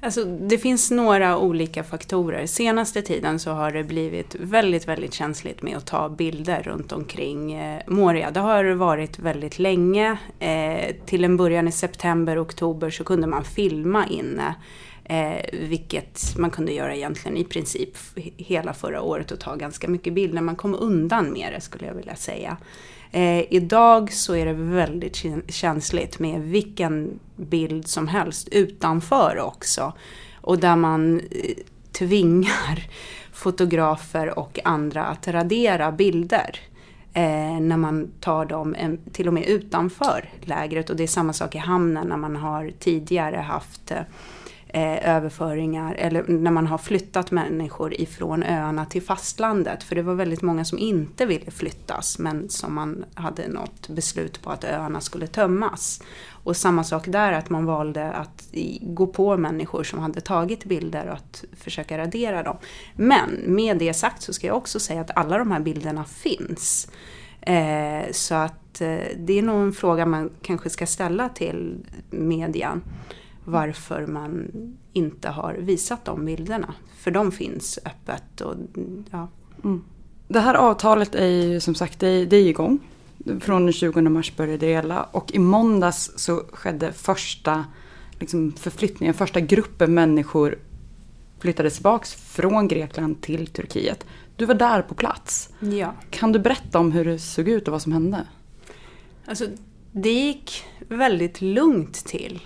[0.00, 2.46] Alltså, det finns några olika faktorer.
[2.46, 7.52] Senaste tiden så har det blivit väldigt, väldigt känsligt med att ta bilder runt omkring
[7.52, 8.30] eh, Moria.
[8.30, 10.16] Det har varit väldigt länge.
[10.38, 14.54] Eh, till en början i september, oktober så kunde man filma inne
[15.08, 17.96] Eh, vilket man kunde göra egentligen i princip
[18.36, 20.40] hela förra året och ta ganska mycket bilder.
[20.40, 22.56] Man kom undan med det skulle jag vilja säga.
[23.10, 29.92] Eh, idag så är det väldigt känsligt med vilken bild som helst utanför också.
[30.40, 31.56] Och där man eh,
[31.92, 32.88] tvingar
[33.32, 36.60] fotografer och andra att radera bilder.
[37.12, 40.90] Eh, när man tar dem en, till och med utanför lägret.
[40.90, 43.98] Och det är samma sak i hamnen när man har tidigare haft eh,
[44.68, 49.82] eh, överföringar eller när man har flyttat människor ifrån öarna till fastlandet.
[49.82, 54.42] För det var väldigt många som inte ville flyttas men som man hade något beslut
[54.42, 56.02] på att öarna skulle tömmas.
[56.28, 58.48] Och samma sak där, att man valde att
[58.80, 62.56] gå på människor som hade tagit bilder och att försöka radera dem.
[62.94, 66.90] Men med det sagt så ska jag också säga att alla de här bilderna finns.
[67.40, 71.76] Eh, så att eh, det är nog en fråga man kanske ska ställa till
[72.10, 72.82] median
[73.46, 74.50] varför man
[74.92, 76.74] inte har visat de bilderna.
[76.98, 78.40] För de finns öppet.
[78.40, 78.54] Och,
[79.10, 79.28] ja.
[79.64, 79.84] Mm.
[80.28, 82.78] Det här avtalet är ju som sagt det är, det är igång.
[83.40, 87.64] Från den 20 mars började det gälla och i måndags så skedde första
[88.18, 90.58] liksom, förflyttningen, första gruppen människor
[91.38, 94.06] flyttades tillbaks från Grekland till Turkiet.
[94.36, 95.48] Du var där på plats.
[95.60, 95.94] ja.
[96.10, 98.26] Kan du berätta om hur det såg ut och vad som hände?
[99.26, 99.46] Alltså,
[99.92, 102.40] det gick väldigt lugnt till.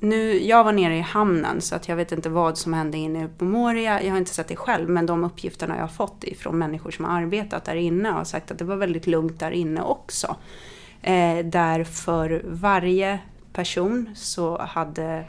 [0.00, 3.28] Nu, jag var nere i hamnen så att jag vet inte vad som hände inne
[3.38, 4.02] på Moria.
[4.02, 7.04] Jag har inte sett det själv men de uppgifterna jag har fått ifrån människor som
[7.04, 10.36] har arbetat där inne har sagt att det var väldigt lugnt där inne också.
[11.02, 13.18] Eh, där för varje
[13.52, 15.24] person så hade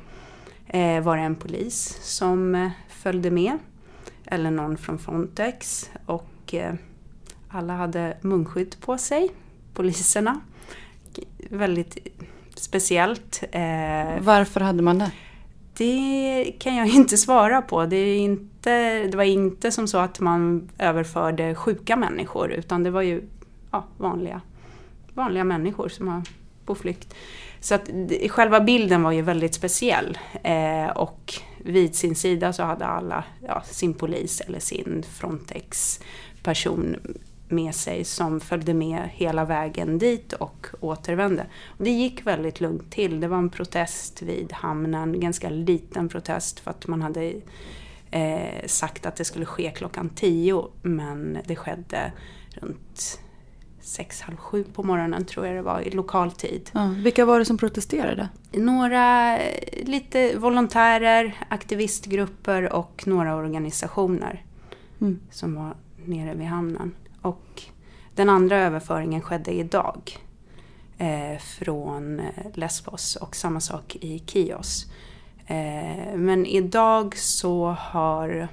[0.67, 3.57] eh, var det en polis som eh, följde med.
[4.25, 5.89] Eller någon från Frontex.
[6.05, 6.73] Och eh,
[7.49, 9.29] alla hade munskydd på sig,
[9.73, 10.41] poliserna.
[11.49, 11.97] Väldigt
[12.69, 13.43] speciellt.
[13.51, 15.11] Eh, Varför hade man det?
[15.77, 17.85] det kan jag inte svara på.
[17.85, 23.01] Det, inte, det var inte som så att man överförde sjuka människor utan det var
[23.01, 23.21] ju
[23.71, 24.41] ja, vanliga,
[25.13, 26.23] vanliga människor som var
[26.65, 27.13] på flykt.
[27.59, 27.89] Så att
[28.29, 30.17] själva bilden var ju väldigt speciell.
[30.43, 36.97] Eh, och vid sin sida så hade alla ja, sin polis eller sin Frontex-person
[37.49, 41.45] med sig som följde med hela vägen dit och återvände.
[41.67, 43.19] Och det gick väldigt lugnt till.
[43.19, 47.33] Det var en protest vid hamnen, ganska liten protest för att man hade
[48.11, 52.11] eh, sagt att det skulle ske klockan tio men det skedde
[52.51, 53.19] runt
[53.81, 56.69] sex, halv sju på morgonen tror jag det var i lokal tid.
[56.73, 58.29] Ja, vilka var det som protesterade?
[58.51, 64.43] Några eh, lite volontärer, aktivistgrupper och några organisationer
[65.01, 65.19] Mm.
[65.31, 65.75] som var
[66.05, 66.95] nere vid hamnen.
[67.21, 67.63] Och
[68.15, 70.17] den andra överföringen skedde idag
[70.97, 74.85] eh, från eh, Lesbos och samma sak i Kios.
[75.47, 78.47] Eh, men idag så har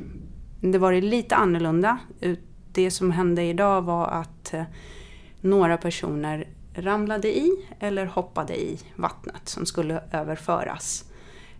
[0.60, 1.98] det varit lite annorlunda.
[2.72, 4.62] Det som hände idag var att eh,
[5.40, 11.04] några personer ramlade i eller hoppade i vattnet som skulle överföras.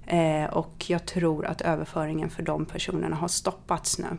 [0.06, 4.18] Eh, och jag tror att överföringen för de personerna har stoppats nu.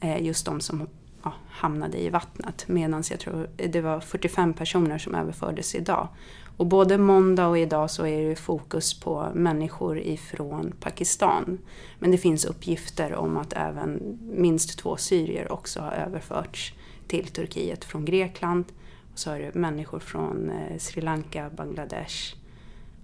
[0.00, 0.88] Eh, just de som
[1.28, 2.64] ja, hamnade i vattnet.
[2.68, 6.08] Medan jag tror det var 45 personer som överfördes idag.
[6.56, 11.58] Och både måndag och idag så är det fokus på människor ifrån Pakistan.
[11.98, 16.74] Men det finns uppgifter om att även minst två syrier också har överförts
[17.08, 18.64] till Turkiet från Grekland.
[19.12, 22.34] Och så är det människor från eh, Sri Lanka, Bangladesh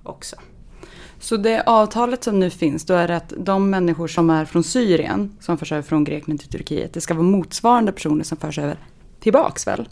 [0.03, 0.37] också.
[1.25, 4.65] Så det avtalet som nu finns, då är det att de människor som är från
[4.65, 8.59] Syrien, som förs över från Grekland till Turkiet, det ska vara motsvarande personer som förs
[8.59, 8.79] över
[9.21, 9.89] tillbaks väl?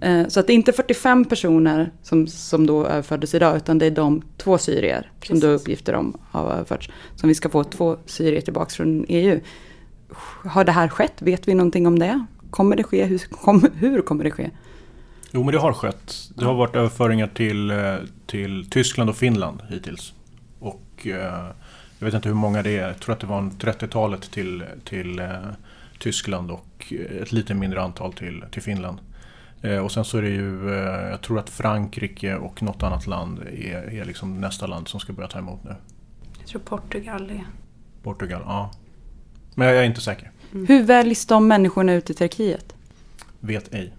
[0.00, 3.86] Eh, Så att det är inte 45 personer som, som då överfördes idag, utan det
[3.86, 5.62] är de två syrier som då Precis.
[5.62, 6.90] uppgifter om har överförts.
[7.16, 9.40] Som vi ska få två syrier tillbaks från EU.
[10.44, 11.22] Har det här skett?
[11.22, 12.24] Vet vi någonting om det?
[12.50, 13.04] Kommer det ske?
[13.04, 14.50] Hur, kom, hur kommer det ske?
[15.30, 16.14] Jo, men det har skett.
[16.36, 17.76] Det har varit överföringar till, eh,
[18.26, 20.12] till Tyskland och Finland hittills.
[21.00, 21.46] Och eh,
[21.98, 22.88] jag vet inte hur många det är.
[22.88, 25.28] Jag tror att det var en 30-talet till, till eh,
[25.98, 28.98] Tyskland och ett lite mindre antal till, till Finland.
[29.62, 30.70] Eh, och sen så är det ju,
[31.10, 35.12] jag tror att Frankrike och något annat land är, är liksom nästa land som ska
[35.12, 35.74] börja ta emot nu.
[36.38, 37.44] Jag tror Portugal är...
[38.02, 38.70] Portugal, ja.
[39.54, 40.30] Men jag är inte säker.
[40.52, 42.74] Hur väljs de människorna ut i Turkiet?
[43.40, 43.92] Vet ej.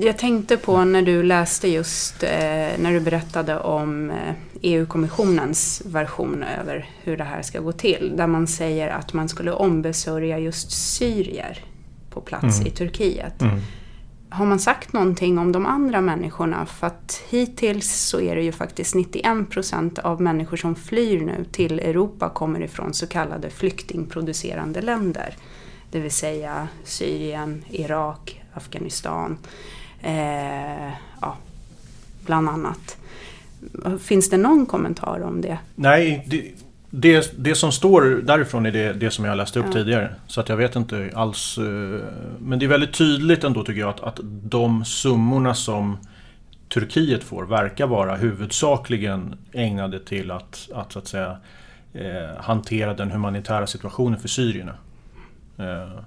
[0.00, 2.28] Jag tänkte på när du läste just, eh,
[2.78, 8.12] när du berättade om eh, EU-kommissionens version över hur det här ska gå till.
[8.16, 11.58] Där man säger att man skulle ombesörja just syrier
[12.10, 12.66] på plats Mm.
[12.66, 13.42] i Turkiet.
[14.32, 16.66] Har man sagt någonting om de andra människorna?
[16.66, 21.78] För att hittills så är det ju faktiskt 91% av människor som flyr nu till
[21.80, 25.36] Europa kommer ifrån så kallade flyktingproducerande länder.
[25.90, 29.38] Det vill säga Syrien, Irak, Afghanistan,
[30.02, 31.36] eh, ja,
[32.26, 32.96] bland annat.
[34.00, 35.58] Finns det någon kommentar om det?
[35.74, 36.52] Nej, det,
[36.90, 39.72] det, det som står därifrån är det, det som jag läste upp Ja.
[39.72, 40.14] tidigare.
[40.26, 41.58] Så att jag vet inte alls.
[41.58, 41.64] eh,
[42.38, 45.98] Men det är väldigt tydligt ändå tycker jag att, att de summorna som
[46.68, 51.36] Turkiet får verkar vara huvudsakligen ägnade till att, att, så att säga,
[51.92, 54.74] eh, hantera den humanitära situationen för syrierna.
[55.58, 56.00] Eh,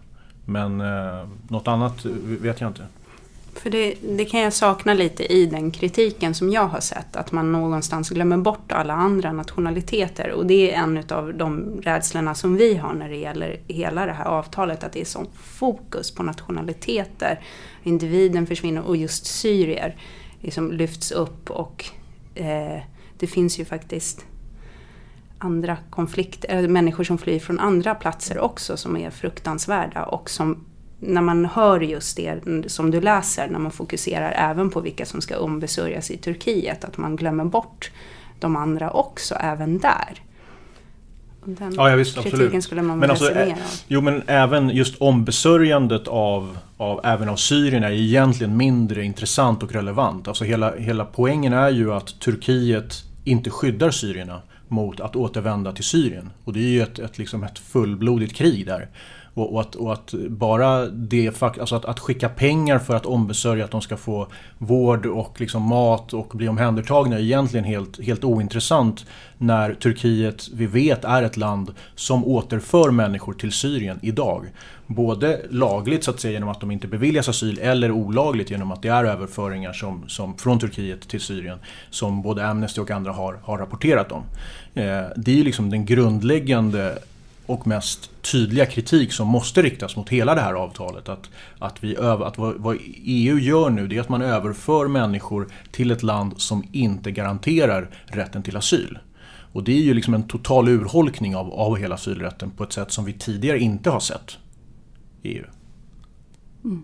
[0.46, 2.86] men eh, något annat vet jag inte.
[3.56, 7.16] För det, det, kan jag sakna lite i den kritiken som jag har sett.
[7.16, 10.32] Att man någonstans glömmer bort alla andra nationaliteter.
[10.32, 14.12] Och det är en av de rädslorna som vi har när det gäller hela det
[14.12, 14.84] här avtalet.
[14.84, 17.39] Att det är sån fokus på nationaliteter.
[17.84, 19.96] Individen försvinner och just syrier
[20.41, 21.50] liksom lyfts upp.
[21.50, 21.86] Och
[22.36, 22.82] eh,
[23.20, 24.26] det finns ju faktiskt
[25.44, 30.66] andra konflikter, människor som flyr från andra platser också som är fruktansvärda och som
[31.00, 35.22] när man hör just det som du läser, när man fokuserar även på vilka som
[35.22, 37.91] ska ombesörjas i Turkiet, att man glömmer bort
[38.39, 40.22] de andra också, även där.
[41.46, 42.64] Den ja, ja, visst, absolut.
[42.64, 43.56] skulle man men alltså, ä-
[43.88, 49.72] Jo, men även just ombesörjandet av, av, även av syrierna är egentligen mindre intressant och
[49.72, 50.28] relevant.
[50.28, 54.41] Alltså hela, hela poängen är ju att Turkiet inte skyddar syrierna
[54.74, 56.30] mot att återvända till Syrien.
[56.43, 58.89] Och det är ju ett, ett, liksom ett fullblodigt krig där.
[59.34, 63.66] Och, och, att, och att, bara det, alltså att, att, skicka pengar för att ombesörja
[63.66, 64.28] att de ska få
[64.58, 69.06] vård och liksom mat och bli omhändertagna är egentligen helt, helt ointressant
[69.38, 74.46] när Turkiet, vi vet, är ett land som återför människor till Syrien idag.
[74.88, 78.82] Både lagligt så att säga genom att de inte beviljas asyl eller olagligt genom att
[78.82, 81.58] det är överföringar som, som från Turkiet till Syrien
[81.90, 84.24] som både Amnesty och andra har, har rapporterat om.
[84.74, 86.98] Eh, det är liksom den grundläggande
[87.46, 91.10] och mest tydliga kritik som måste riktas mot hela det här avtalet.
[91.10, 91.30] Att,
[91.60, 95.48] att, vi över, att vad, vad, EU gör nu det är att man överför människor
[95.72, 99.00] till ett land som inte garanterar rätten till asyl.
[99.54, 102.91] Och det är ju liksom en total urholkning av, av hela asylrätten på ett sätt
[102.91, 104.38] som vi tidigare inte har sett
[105.22, 105.46] i EU.
[106.64, 106.84] Mm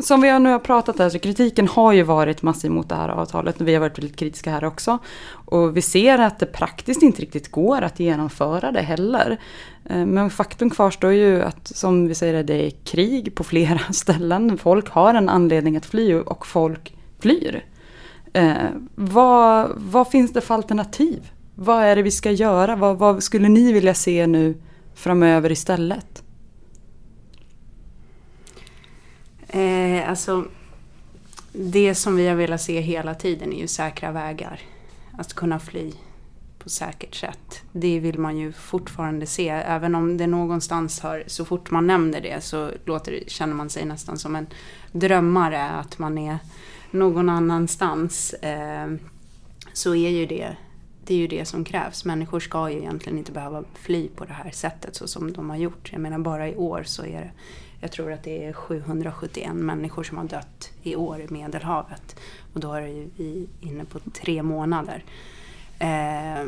[0.00, 3.08] som vi nu har pratat här så kritiken har ju varit massiv mot det här
[3.08, 3.60] avtalet.
[3.60, 4.98] Vi har varit väldigt kritiska här också.
[5.28, 9.40] Och vi ser att det praktiskt inte riktigt går att genomföra det heller.
[9.84, 14.58] Eh, men faktum kvarstår ju att som vi säger det är krig på flera ställen.
[14.58, 17.64] Folk har en anledning att fly och folk flyr.
[18.32, 18.54] Eh,
[18.94, 21.30] vad, vad finns det för alternativ?
[21.54, 22.76] Vad är det vi ska göra?
[22.76, 24.54] Vad, vad skulle ni vilja se nu
[24.94, 26.22] framöver istället?
[29.48, 30.44] Eh, alltså,
[31.52, 34.60] det som vi har velat se hela tiden är ju säkra vägar.
[35.18, 35.92] Att kunna fly
[36.58, 37.62] på säkert sätt.
[37.72, 39.48] Det vill man ju fortfarande se.
[39.48, 43.84] Även om det någonstans har, så fort man nämner det så låter, känner man sig
[43.84, 44.46] nästan som en
[44.92, 45.68] drömmare.
[45.68, 46.38] Att man är
[46.90, 48.32] någon annanstans.
[48.32, 48.88] Eh,
[49.72, 50.56] så är ju det
[51.06, 52.04] det är ju det som krävs.
[52.04, 55.56] Människor ska ju egentligen inte behöva fly på det här sättet så som de har
[55.56, 55.92] gjort.
[55.92, 57.30] Jag menar bara i år så är det
[57.80, 62.16] jag tror att det är 771 människor som har dött i år i Medelhavet.
[62.54, 65.04] Och då är vi inne på tre månader.
[65.78, 66.46] Eh,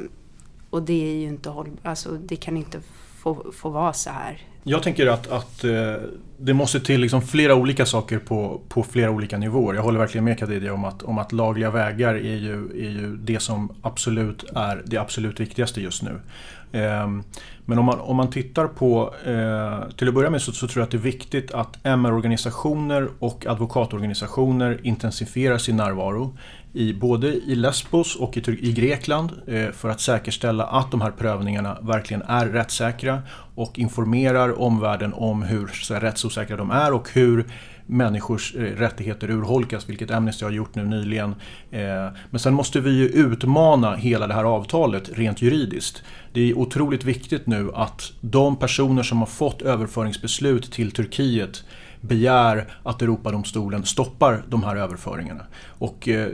[0.71, 2.81] och det är ju inte hållbart, alltså det kan inte
[3.19, 4.43] få, få vara så här.
[4.63, 5.95] Jag tänker att, att eh,
[6.41, 9.75] det måste till liksom flera olika saker på, på flera olika nivåer.
[9.75, 13.17] Jag håller verkligen med Khadija om att, om att lagliga vägar är ju, är ju
[13.17, 16.21] det som absolut är det absolut viktigaste just nu.
[16.73, 17.09] Eh,
[17.65, 20.81] men om man, om man tittar på, eh, till att börja med så, så tror
[20.81, 26.37] jag att det är viktigt att MR-organisationer och advokatorganisationer intensifierar sin närvaro
[26.73, 31.11] i, både i Lesbos och i, i Grekland eh, för att säkerställa att de här
[31.11, 33.23] prövningarna verkligen är rättssäkra
[33.55, 37.45] och informerar omvärlden om hur så här, rättsosäkra de är och hur
[37.87, 41.35] människors eh, rättigheter urholkas, vilket Amnesty har gjort nu nyligen.
[41.71, 41.81] Eh,
[42.31, 46.03] men sen måste vi ju utmana hela det här avtalet rent juridiskt.
[46.33, 51.65] Det är otroligt viktigt nu att de personer som har fått överföringsbeslut till Turkiet
[52.01, 55.45] begär att Europadomstolen stoppar de här överföringarna.
[55.79, 56.29] Och eh,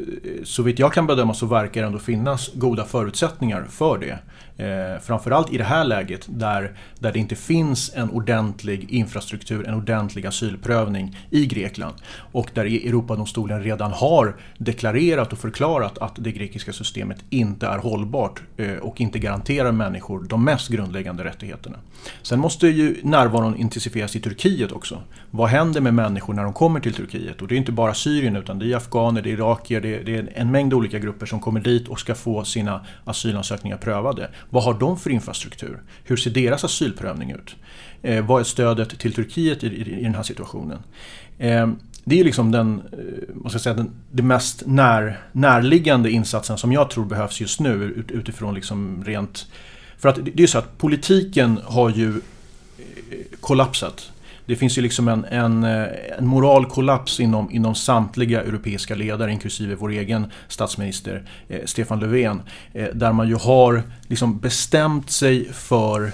[0.45, 4.19] så vitt jag kan bedöma så verkar det ändå finnas goda förutsättningar för det.
[4.57, 9.75] Eh, framförallt i det här läget där, där det inte finns en ordentlig infrastruktur, en
[9.75, 11.95] ordentlig asylprövning i Grekland.
[12.33, 18.43] Och där Europadomstolen redan har deklarerat och förklarat att det grekiska systemet inte är hållbart
[18.57, 21.77] eh, och inte garanterar människor de mest grundläggande rättigheterna.
[22.23, 25.03] Sen måste ju närvaron intensifieras i Turkiet också.
[25.31, 27.43] Vad händer med människor när de kommer till Turkiet?
[27.43, 30.05] Och det är inte bara Syrien utan det är afghaner, det är irakier, det är,
[30.05, 34.29] det är en mängd olika grupper som kommer dit och ska få sina asylansökningar prövade.
[34.55, 35.83] Vad har de för infrastruktur?
[36.05, 37.57] Hur ser deras asylprövning ut?
[38.03, 40.79] Eh, vad är stödet till Turkiet i, i, i den här situationen?
[41.39, 41.69] Eh,
[42.05, 42.99] det är liksom den, eh,
[43.29, 47.61] vad ska jag säga, den, den mest när, närliggande insatsen som jag tror behövs just
[47.61, 49.47] nu ut, utifrån liksom rent...
[49.99, 54.13] För att det är ju så att politiken har ju eh, kollapsat.
[54.47, 55.87] Det finns ju liksom en, en, eh,
[56.19, 62.43] en moralkollaps inom, inom samtliga europeiska ledare, inklusive vår egen statsminister eh, Stefan Löfven.
[62.73, 66.13] Eh, där man ju har liksom bestämt sig för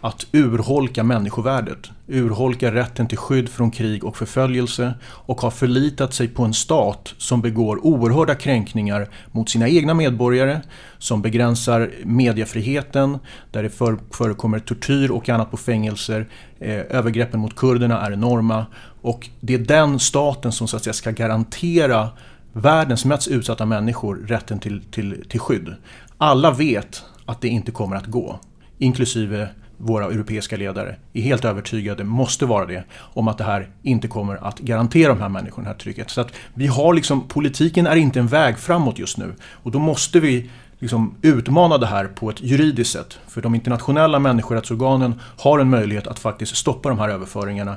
[0.00, 6.28] att urholka människovärdet, urholka rätten till skydd från krig och förföljelse och har förlitat sig
[6.28, 10.60] på en stat som begår oerhörda kränkningar mot sina egna medborgare,
[10.98, 13.18] som begränsar mediefriheten,
[13.50, 13.70] där det
[14.10, 16.26] förekommer tortyr och annat på fängelser.
[16.60, 18.66] Eh, övergreppen mot kurderna är enorma
[19.02, 22.08] och det är den staten som så att säga ska garantera
[22.52, 25.74] världens mest utsatta människor rätten till, till, till skydd.
[26.18, 28.40] Alla vet att det inte kommer att gå,
[28.78, 34.08] inklusive våra europeiska ledare är helt övertygade, måste vara det, om att det här inte
[34.08, 36.10] kommer att garantera de här människorna det här tryggheten.
[36.10, 39.78] Så att vi har liksom, politiken är inte en väg framåt just nu och då
[39.78, 43.18] måste vi liksom utmana det här på ett juridiskt sätt.
[43.28, 47.76] För de internationella människorättsorganen har en möjlighet att faktiskt stoppa de här överföringarna,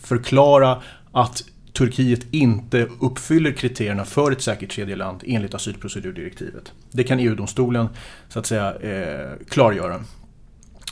[0.00, 0.82] förklara
[1.12, 1.42] att
[1.72, 6.72] Turkiet inte uppfyller kriterierna för ett säkert tredjeland enligt asylprocedurdirektivet.
[6.92, 7.88] Det kan EU-domstolen
[8.28, 10.00] så att säga eh, klargöra.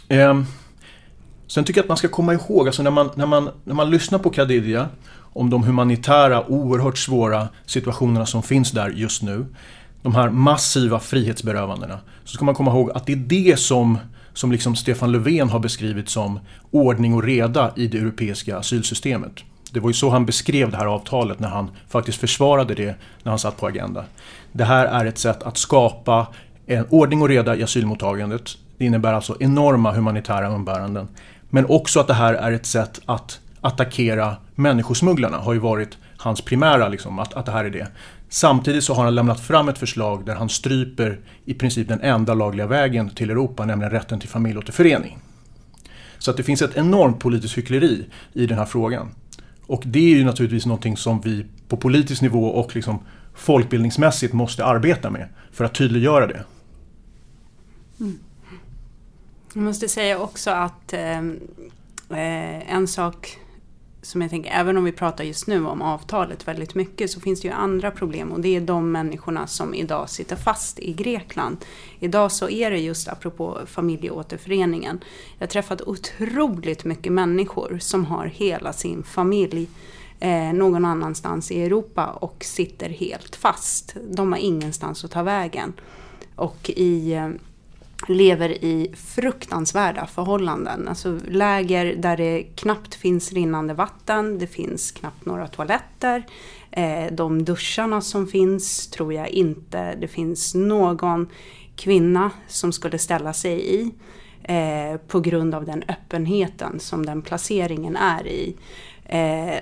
[0.08, 0.42] Eh,
[1.46, 3.90] sen tycker jag att man ska komma ihåg, alltså när man, när man, när man
[3.90, 4.88] lyssnar på Khadija
[5.34, 9.46] om de humanitära, oerhört svåra situationerna som finns där just nu.
[10.02, 11.98] De här massiva frihetsberövandena.
[12.24, 13.98] Så ska man komma ihåg att det är det som,
[14.32, 16.40] som liksom Stefan Löfven har beskrivit som
[16.70, 19.32] ordning och reda i det europeiska asylsystemet.
[19.72, 23.30] Det var ju så han beskrev det här avtalet när han faktiskt försvarade det när
[23.30, 24.04] han satt på Agenda.
[24.52, 26.26] Det här är ett sätt att skapa
[26.66, 31.08] en ordning och reda i asylmottagandet det innebär alltså enorma humanitära umbäranden.
[31.50, 36.40] Men också att det här är ett sätt att attackera människosmugglarna har ju varit hans
[36.40, 37.88] primära, liksom, att, att det här är det.
[38.28, 42.34] Samtidigt så har han lämnat fram ett förslag där han stryper i princip den enda
[42.34, 45.18] lagliga vägen till Europa, nämligen rätten till familjeåterförening.
[46.18, 49.08] Så att det finns ett enormt politiskt hyckleri i den här frågan.
[49.66, 52.98] Och det är ju naturligtvis någonting som vi på politisk nivå och liksom
[53.34, 56.44] folkbildningsmässigt måste arbeta med för att tydliggöra det.
[58.00, 58.18] Mm.
[59.54, 61.40] Jag måste säga också att ehm,
[62.10, 63.38] eh, en sak
[64.02, 67.40] som jag tänker, även om vi pratar just nu om avtalet väldigt mycket så finns
[67.40, 71.56] det ju andra problem och det är de människorna som idag sitter fast i Grekland.
[72.00, 75.00] Idag så är det just apropå familjeåterföreningen.
[75.38, 79.68] Jag har träffat otroligt mycket människor som har hela sin familj
[80.20, 83.96] eh, någon annanstans i Europa och sitter helt fast.
[84.10, 85.72] De har ingenstans att ta vägen.
[86.36, 87.28] Och i eh,
[88.08, 90.88] lever i fruktansvärda förhållanden.
[90.88, 96.26] Alltså läger där det knappt finns rinnande vatten, det finns knappt några toaletter.
[96.70, 101.28] Eh, de duscharna som finns tror jag inte det finns någon
[101.76, 103.90] kvinna som skulle ställa sig i.
[104.42, 108.56] Eh, på grund av den öppenheten som den placeringen är i.
[109.04, 109.58] Eh,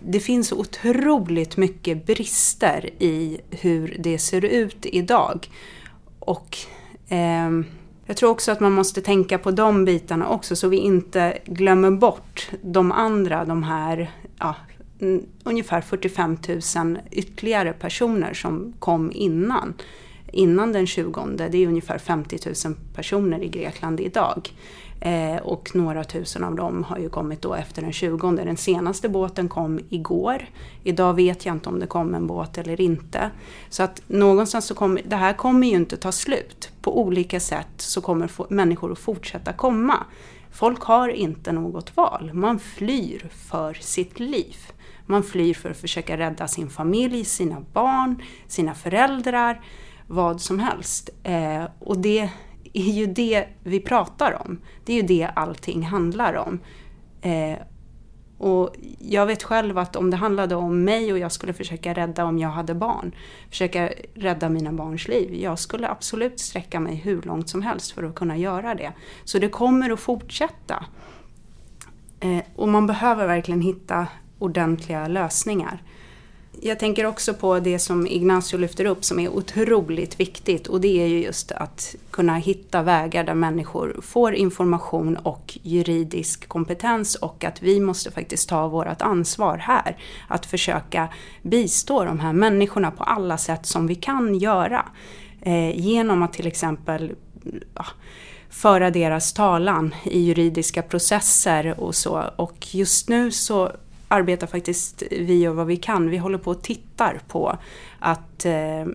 [0.00, 5.50] det finns otroligt mycket brister i hur det ser ut idag.
[6.18, 6.58] Och
[7.08, 7.64] Ehm,
[8.06, 11.90] jag tror också att man måste tänka på de bitarna också så vi inte glömmer
[11.90, 14.54] bort de andra, de här ja,
[15.44, 16.38] ungefär 45
[16.76, 19.74] 000 ytterligare personer som kom innan.
[20.32, 24.50] Innan den 20, det är ungefär 50 000 personer i Grekland idag.
[25.00, 28.30] Eh, och några tusen av dem har ju kommit då efter den 20.
[28.30, 30.48] Den senaste båten kom igår.
[30.84, 33.30] Idag vet jag inte om det kom en båt eller inte.
[33.68, 36.70] Så att någonstans så kommer, det här kommer ju inte ta slut.
[36.82, 39.96] På olika sätt så kommer människor att fortsätta komma.
[40.50, 42.30] Folk har inte något val.
[42.34, 44.56] Man flyr för sitt liv.
[45.06, 49.60] Man flyr för att försöka rädda sin familj, sina barn, sina föräldrar,
[50.06, 51.10] vad som helst.
[51.22, 52.30] Eh, och det
[52.76, 54.60] är ju det vi pratar om.
[54.84, 56.60] Det är ju det allting handlar om.
[57.20, 57.58] Eh,
[58.38, 62.24] och jag vet själv att om det handlade om mig och jag skulle försöka rädda
[62.24, 63.14] om jag hade barn,
[63.50, 65.34] försöka rädda mina barns liv.
[65.34, 68.92] Jag skulle absolut sträcka mig hur långt som helst för att kunna göra det.
[69.24, 70.84] Så det kommer att fortsätta.
[72.20, 74.06] Eh, och man behöver verkligen hitta
[74.38, 75.82] ordentliga lösningar.
[76.62, 81.02] Jag tänker också på det som Ignacio lyfter upp som är otroligt viktigt och det
[81.02, 87.44] är ju just att kunna hitta vägar där människor får information och juridisk kompetens och
[87.44, 89.96] att vi måste faktiskt ta vårt ansvar här.
[90.28, 91.08] Att försöka
[91.42, 94.86] bistå de här människorna på alla sätt som vi kan göra.
[95.42, 97.12] Eh, genom att till exempel
[97.74, 97.86] ja,
[98.50, 102.24] föra deras talan i juridiska processer och så.
[102.36, 103.72] Och just nu så
[104.08, 106.10] arbetar faktiskt vi gör vad vi kan.
[106.10, 107.58] Vi håller på och tittar på
[107.98, 108.86] att eh,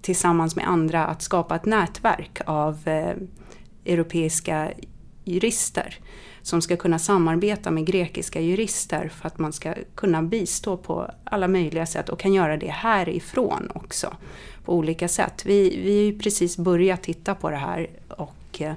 [0.00, 3.14] tillsammans med andra att skapa ett nätverk av eh,
[3.84, 4.70] europeiska
[5.24, 5.98] jurister
[6.42, 11.48] som ska kunna samarbeta med grekiska jurister för att man ska kunna bistå på alla
[11.48, 14.16] möjliga sätt och kan göra det härifrån också
[14.64, 15.42] på olika sätt.
[15.46, 18.72] Vi, vi har ju precis börjat titta på det här och eh,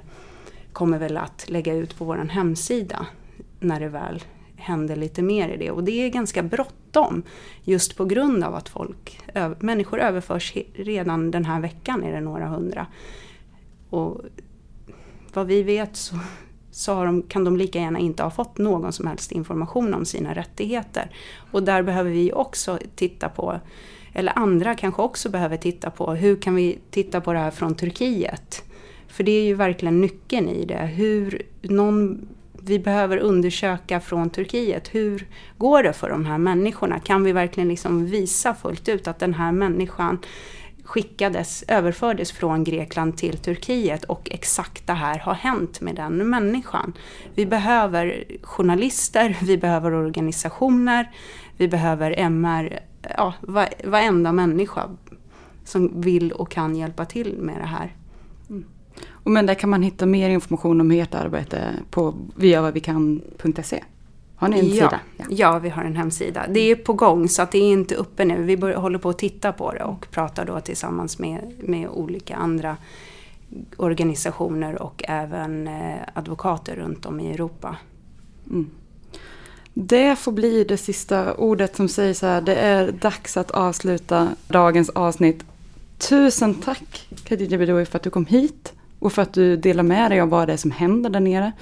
[0.72, 3.06] kommer väl att lägga ut på vår hemsida
[3.60, 4.22] när det väl
[4.62, 5.70] händer lite mer i det.
[5.70, 7.22] Och det är ganska bråttom
[7.62, 9.20] just på grund av att folk,
[9.58, 12.86] människor överförs redan den här veckan är det några hundra.
[13.90, 14.20] Och
[15.34, 16.16] vad vi vet så,
[16.70, 20.34] så de, kan de lika gärna inte ha fått någon som helst information om sina
[20.34, 21.10] rättigheter.
[21.52, 23.60] Och där behöver vi också titta på,
[24.12, 27.74] eller andra kanske också behöver titta på, hur kan vi titta på det här från
[27.74, 28.64] Turkiet?
[29.08, 30.86] För det är ju verkligen nyckeln i det.
[30.86, 32.28] Hur någon,
[32.64, 35.26] vi behöver undersöka från Turkiet, hur
[35.58, 37.00] går det för de här människorna?
[37.00, 40.18] Kan vi verkligen liksom visa fullt ut att den här människan
[40.84, 46.92] skickades, överfördes från Grekland till Turkiet och exakt det här har hänt med den människan.
[47.34, 51.10] Vi behöver journalister, vi behöver organisationer,
[51.56, 52.80] vi behöver MR,
[53.16, 53.34] ja,
[53.84, 54.90] varenda människa
[55.64, 57.96] som vill och kan hjälpa till med det här.
[59.10, 63.84] Och men där kan man hitta mer information om ert arbete på viavavikan.se.
[64.36, 65.00] Har ni en ja, sida?
[65.16, 65.24] Ja.
[65.30, 66.46] ja, vi har en hemsida.
[66.48, 68.42] Det är på gång så att det är inte uppe nu.
[68.42, 72.36] Vi bör, håller på att titta på det och pratar då tillsammans med, med olika
[72.36, 72.76] andra
[73.76, 77.76] organisationer och även eh, advokater runt om i Europa.
[78.50, 78.70] Mm.
[79.74, 82.40] Det får bli det sista ordet som sägs här.
[82.40, 85.44] Det är dags att avsluta dagens avsnitt.
[85.98, 88.72] Tusen tack Khadija Bedoui för att du kom hit
[89.02, 91.52] och för att du delar med dig av vad det är som händer där nere.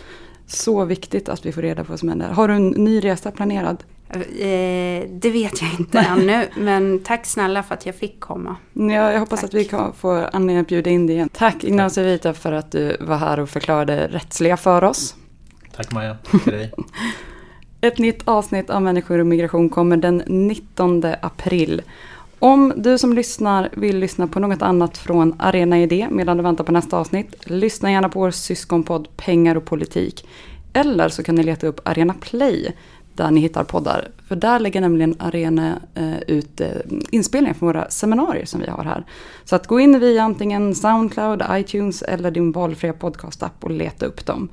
[0.46, 2.28] Så viktigt att vi får reda på vad som händer.
[2.28, 3.84] Har du en ny resa planerad?
[4.12, 8.56] Eh, det vet jag inte ännu, men tack snälla för att jag fick komma.
[8.72, 9.48] Ja, jag hoppas tack.
[9.48, 11.28] att vi kan få anledning att bjuda in dig igen.
[11.32, 15.14] Tack Ignacio Vita för att du var här och förklarade rättsliga för oss.
[15.76, 16.72] Tack Maja, tack för dig.
[17.80, 21.82] Ett nytt avsnitt av Människor och migration kommer den 19 april.
[22.42, 26.64] Om du som lyssnar vill lyssna på något annat från Arena Idé medan du väntar
[26.64, 30.28] på nästa avsnitt, lyssna gärna på vår syskonpodd Pengar och politik.
[30.72, 32.72] Eller så kan ni leta upp Arena Play
[33.14, 34.08] där ni hittar poddar.
[34.28, 36.68] För där lägger nämligen Arena eh, ut eh,
[37.10, 39.04] inspelningar från våra seminarier som vi har här.
[39.44, 44.26] Så att gå in via antingen Soundcloud, iTunes eller din valfria podcastapp och leta upp
[44.26, 44.48] dem.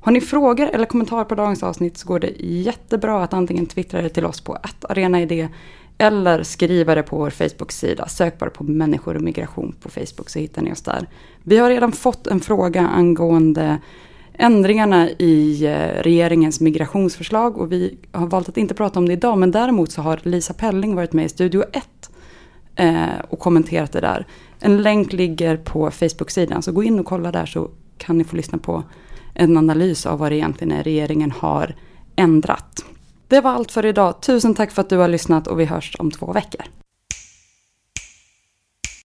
[0.00, 4.02] Har ni frågor eller kommentarer på dagens avsnitt så går det jättebra att antingen twittra
[4.02, 5.48] det till oss på arenaidé
[6.02, 8.08] eller skriva det på vår Facebook-sida.
[8.08, 11.08] Sök bara på människor och migration på Facebook så hittar ni oss där.
[11.42, 13.78] Vi har redan fått en fråga angående
[14.34, 19.38] ändringarna i eh, regeringens migrationsförslag och vi har valt att inte prata om det idag
[19.38, 22.10] men däremot så har Lisa Pelling varit med i Studio 1
[22.76, 24.26] eh, och kommenterat det där.
[24.60, 28.36] En länk ligger på Facebook-sidan så gå in och kolla där så kan ni få
[28.36, 28.82] lyssna på
[29.34, 31.74] en analys av vad det egentligen är regeringen har
[32.16, 32.84] ändrat.
[33.32, 34.20] Det var allt för idag.
[34.20, 36.62] Tusen tack för att du har lyssnat och vi hörs om två veckor.